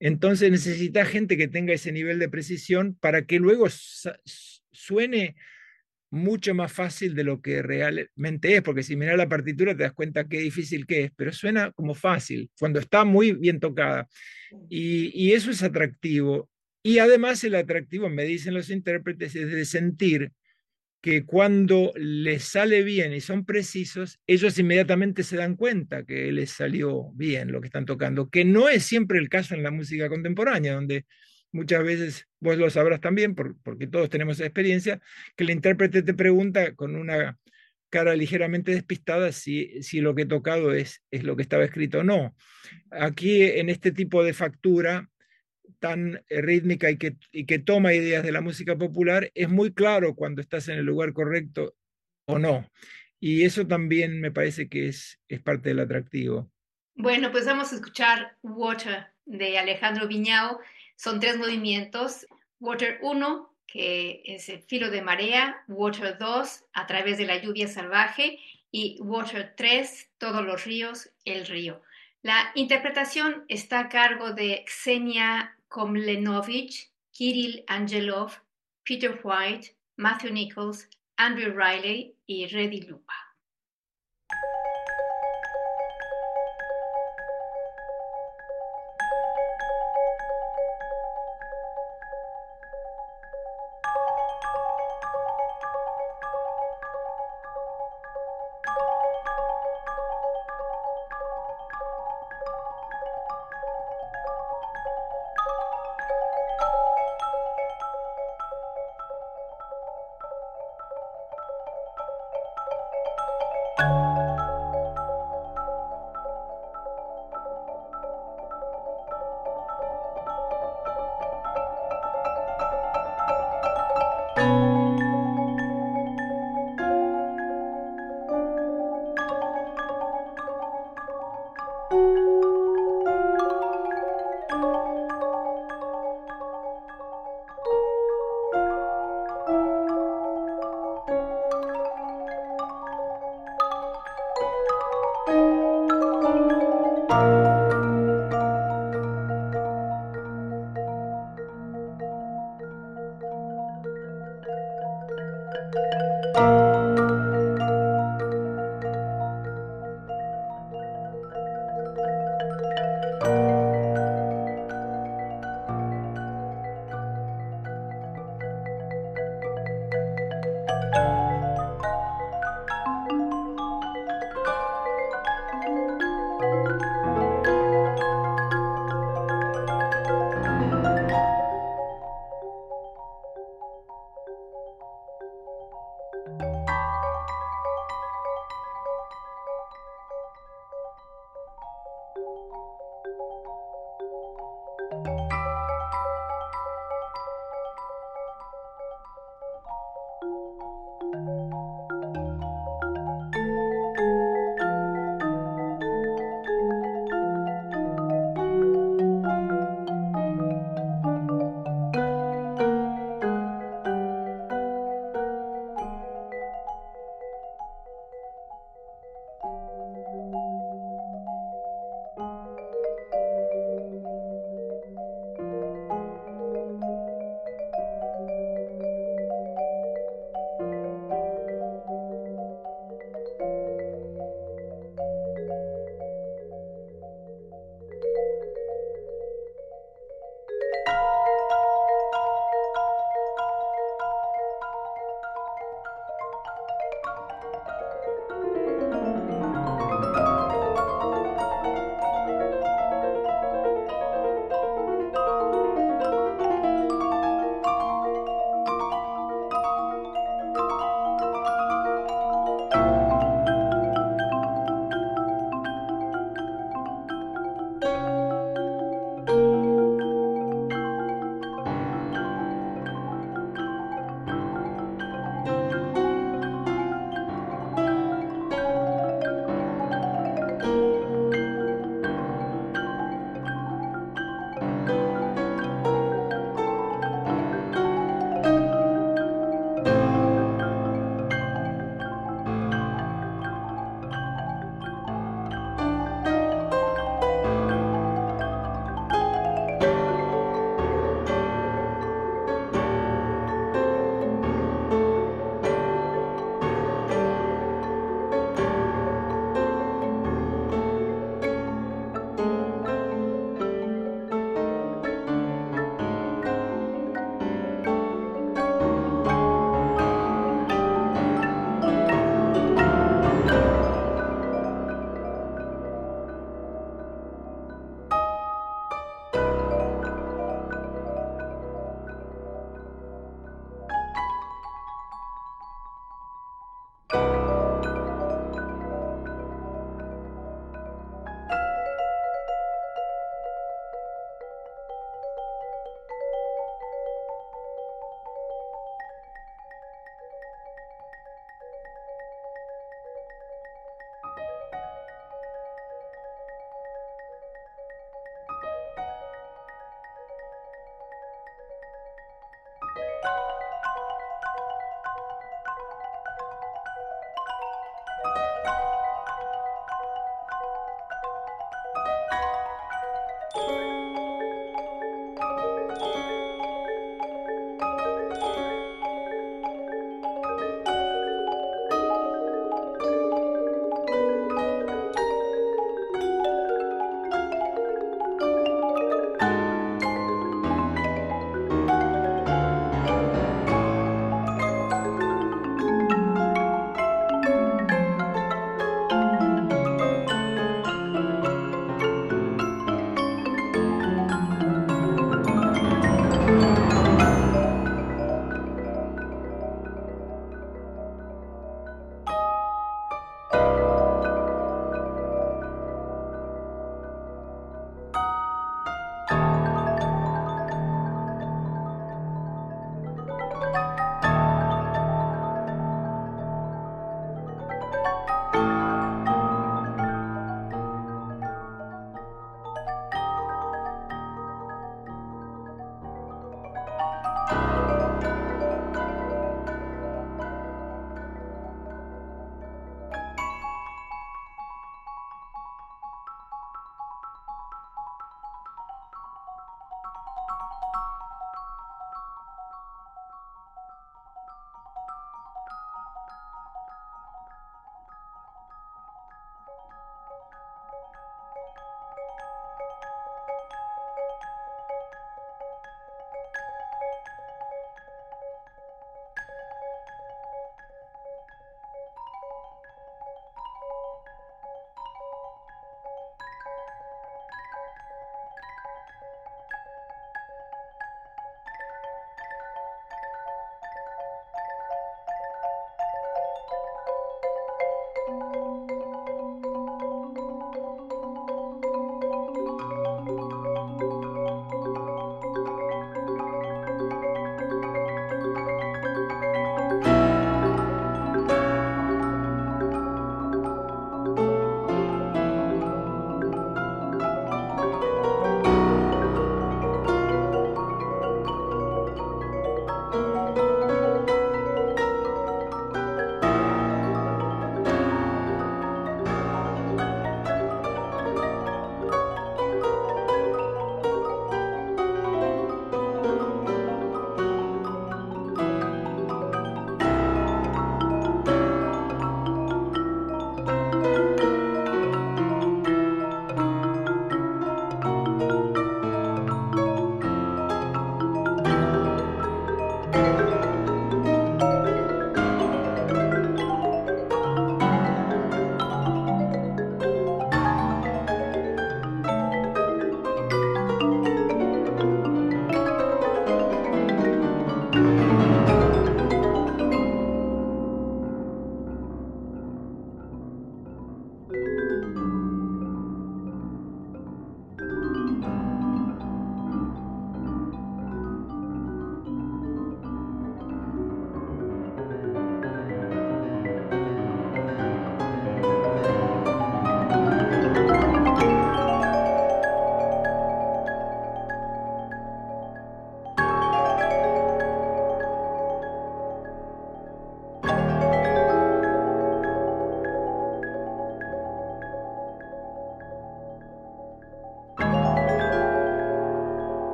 Entonces 0.00 0.50
necesita 0.50 1.04
gente 1.04 1.36
que 1.36 1.48
tenga 1.48 1.74
ese 1.74 1.92
nivel 1.92 2.18
de 2.18 2.30
precisión 2.30 2.96
para 2.98 3.26
que 3.26 3.38
luego 3.38 3.66
suene 4.72 5.36
mucho 6.10 6.54
más 6.54 6.72
fácil 6.72 7.14
de 7.14 7.24
lo 7.24 7.40
que 7.40 7.62
realmente 7.62 8.56
es, 8.56 8.62
porque 8.62 8.82
si 8.82 8.96
miras 8.96 9.16
la 9.16 9.28
partitura 9.28 9.76
te 9.76 9.82
das 9.82 9.92
cuenta 9.92 10.28
qué 10.28 10.38
difícil 10.38 10.86
que 10.86 11.04
es, 11.04 11.10
pero 11.16 11.32
suena 11.32 11.72
como 11.72 11.94
fácil 11.94 12.50
cuando 12.58 12.78
está 12.78 13.04
muy 13.04 13.32
bien 13.32 13.60
tocada. 13.60 14.08
Y, 14.68 15.32
eso 15.32 15.50
es 15.50 15.62
atractivo. 15.62 16.48
Y 16.82 16.98
además 16.98 17.42
el 17.44 17.56
atractivo, 17.56 18.08
me 18.08 18.24
dicen 18.24 18.54
los 18.54 18.70
intérpretes, 18.70 19.34
es 19.34 19.50
de 19.50 19.64
sentir 19.64 20.32
que 21.02 21.24
cuando 21.24 21.92
les 21.96 22.44
sale 22.44 22.82
bien 22.82 23.12
y 23.12 23.20
son 23.20 23.44
precisos, 23.44 24.18
ellos 24.26 24.58
inmediatamente 24.58 25.22
se 25.22 25.36
dan 25.36 25.56
cuenta 25.56 26.04
que 26.04 26.32
les 26.32 26.50
salió 26.50 27.10
bien 27.12 27.52
lo 27.52 27.60
que 27.60 27.66
están 27.66 27.86
tocando, 27.86 28.28
que 28.28 28.44
no 28.44 28.68
es 28.68 28.84
siempre 28.84 29.18
el 29.18 29.28
caso 29.28 29.54
en 29.54 29.62
la 29.62 29.70
música 29.70 30.08
contemporánea, 30.08 30.74
donde 30.74 31.06
muchas 31.56 31.82
veces, 31.82 32.28
vos 32.38 32.56
lo 32.56 32.70
sabrás 32.70 33.00
también, 33.00 33.34
porque 33.34 33.86
todos 33.86 34.08
tenemos 34.08 34.36
esa 34.36 34.46
experiencia, 34.46 35.00
que 35.34 35.44
el 35.44 35.50
intérprete 35.50 36.02
te 36.02 36.14
pregunta 36.14 36.74
con 36.74 36.94
una 36.96 37.38
cara 37.88 38.14
ligeramente 38.14 38.72
despistada 38.72 39.32
si, 39.32 39.82
si 39.82 40.00
lo 40.00 40.14
que 40.14 40.22
he 40.22 40.26
tocado 40.26 40.72
es, 40.72 41.02
es 41.10 41.24
lo 41.24 41.36
que 41.36 41.42
estaba 41.42 41.64
escrito 41.64 42.00
o 42.00 42.04
no. 42.04 42.36
Aquí 42.90 43.42
en 43.42 43.70
este 43.70 43.92
tipo 43.92 44.22
de 44.22 44.34
factura 44.34 45.08
tan 45.78 46.22
rítmica 46.28 46.90
y 46.90 46.96
que, 46.96 47.16
y 47.32 47.46
que 47.46 47.58
toma 47.58 47.94
ideas 47.94 48.22
de 48.22 48.32
la 48.32 48.40
música 48.40 48.76
popular, 48.76 49.30
es 49.34 49.48
muy 49.48 49.72
claro 49.72 50.14
cuando 50.14 50.40
estás 50.40 50.68
en 50.68 50.78
el 50.78 50.84
lugar 50.84 51.12
correcto 51.12 51.74
o 52.26 52.38
no. 52.38 52.70
Y 53.20 53.44
eso 53.44 53.66
también 53.66 54.20
me 54.20 54.30
parece 54.30 54.68
que 54.68 54.88
es, 54.88 55.20
es 55.28 55.40
parte 55.40 55.70
del 55.70 55.80
atractivo. 55.80 56.50
Bueno, 56.94 57.30
pues 57.30 57.46
vamos 57.46 57.72
a 57.72 57.76
escuchar 57.76 58.36
Water 58.42 59.06
de 59.26 59.58
Alejandro 59.58 60.08
Viñao. 60.08 60.60
Son 60.96 61.20
tres 61.20 61.38
movimientos. 61.38 62.26
Water 62.58 62.98
1, 63.02 63.54
que 63.66 64.22
es 64.24 64.48
el 64.48 64.62
filo 64.62 64.90
de 64.90 65.02
marea, 65.02 65.62
Water 65.68 66.18
2, 66.18 66.64
a 66.72 66.86
través 66.86 67.18
de 67.18 67.26
la 67.26 67.36
lluvia 67.36 67.68
salvaje, 67.68 68.38
y 68.70 68.98
Water 69.00 69.54
3, 69.56 70.12
todos 70.18 70.44
los 70.44 70.64
ríos, 70.64 71.10
el 71.24 71.46
río. 71.46 71.82
La 72.22 72.50
interpretación 72.54 73.44
está 73.48 73.80
a 73.80 73.88
cargo 73.88 74.32
de 74.32 74.64
Ksenia 74.66 75.56
Komlenovich, 75.68 76.90
Kirill 77.12 77.64
Angelov, 77.68 78.32
Peter 78.84 79.20
White, 79.22 79.76
Matthew 79.96 80.32
Nichols, 80.32 80.88
Andrew 81.16 81.54
Riley 81.56 82.14
y 82.26 82.46
Reddy 82.46 82.82
Lupa. 82.82 83.25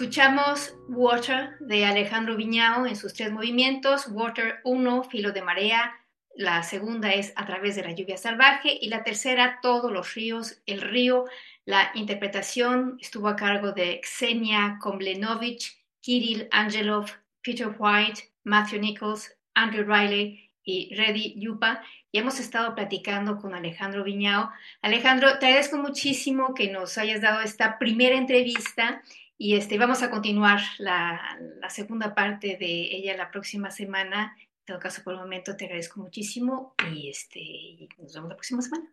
Escuchamos 0.00 0.74
Water 0.88 1.58
de 1.60 1.84
Alejandro 1.84 2.34
Viñao 2.34 2.86
en 2.86 2.96
sus 2.96 3.12
tres 3.12 3.30
movimientos, 3.30 4.06
Water 4.08 4.60
1, 4.64 5.04
Filo 5.04 5.32
de 5.32 5.42
Marea, 5.42 5.94
la 6.34 6.62
segunda 6.62 7.12
es 7.12 7.34
A 7.36 7.44
través 7.44 7.76
de 7.76 7.82
la 7.82 7.92
lluvia 7.92 8.16
salvaje 8.16 8.78
y 8.80 8.88
la 8.88 9.04
tercera 9.04 9.58
Todos 9.60 9.92
los 9.92 10.14
ríos, 10.14 10.62
el 10.64 10.80
río. 10.80 11.26
La 11.66 11.90
interpretación 11.94 12.96
estuvo 12.98 13.28
a 13.28 13.36
cargo 13.36 13.72
de 13.72 14.00
Ksenia 14.00 14.78
Komlenovich, 14.80 15.76
Kirill 16.00 16.48
Angelov, 16.50 17.10
Peter 17.42 17.68
White, 17.78 18.22
Matthew 18.44 18.80
Nichols, 18.80 19.36
Andrew 19.52 19.84
Riley 19.84 20.50
y 20.64 20.94
Reddy 20.94 21.38
Yupa. 21.38 21.82
Y 22.10 22.20
hemos 22.20 22.40
estado 22.40 22.74
platicando 22.74 23.36
con 23.36 23.54
Alejandro 23.54 24.02
Viñao. 24.02 24.50
Alejandro, 24.80 25.38
te 25.38 25.48
agradezco 25.48 25.76
muchísimo 25.76 26.54
que 26.54 26.72
nos 26.72 26.96
hayas 26.96 27.20
dado 27.20 27.42
esta 27.42 27.78
primera 27.78 28.16
entrevista 28.16 29.02
y 29.40 29.56
este, 29.56 29.78
vamos 29.78 30.02
a 30.02 30.10
continuar 30.10 30.60
la, 30.78 31.38
la 31.60 31.70
segunda 31.70 32.14
parte 32.14 32.58
de 32.60 32.94
ella 32.94 33.16
la 33.16 33.30
próxima 33.30 33.70
semana 33.70 34.36
todo 34.70 34.78
caso, 34.78 35.02
por 35.02 35.14
el 35.14 35.20
momento 35.20 35.56
te 35.56 35.64
agradezco 35.64 36.00
muchísimo 36.00 36.74
y 36.92 37.10
este, 37.10 37.88
nos 37.98 38.14
vemos 38.14 38.30
la 38.30 38.36
próxima 38.36 38.62
semana. 38.62 38.88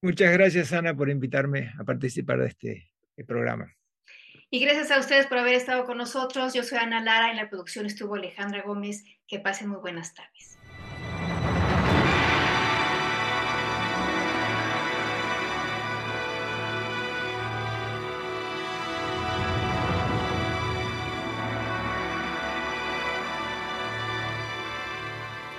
Muchas 0.00 0.32
gracias, 0.32 0.72
Ana, 0.72 0.96
por 0.96 1.10
invitarme 1.10 1.74
a 1.78 1.84
participar 1.84 2.40
de 2.40 2.46
este, 2.48 2.92
este 3.10 3.24
programa. 3.24 3.76
Y 4.48 4.60
gracias 4.60 4.90
a 4.90 4.98
ustedes 4.98 5.26
por 5.26 5.36
haber 5.36 5.54
estado 5.54 5.84
con 5.84 5.98
nosotros. 5.98 6.54
Yo 6.54 6.62
soy 6.62 6.78
Ana 6.78 7.02
Lara, 7.02 7.30
en 7.30 7.36
la 7.36 7.50
producción 7.50 7.84
estuvo 7.84 8.14
Alejandra 8.14 8.62
Gómez. 8.62 9.04
Que 9.26 9.38
pasen 9.38 9.68
muy 9.68 9.80
buenas 9.80 10.14
tardes. 10.14 10.58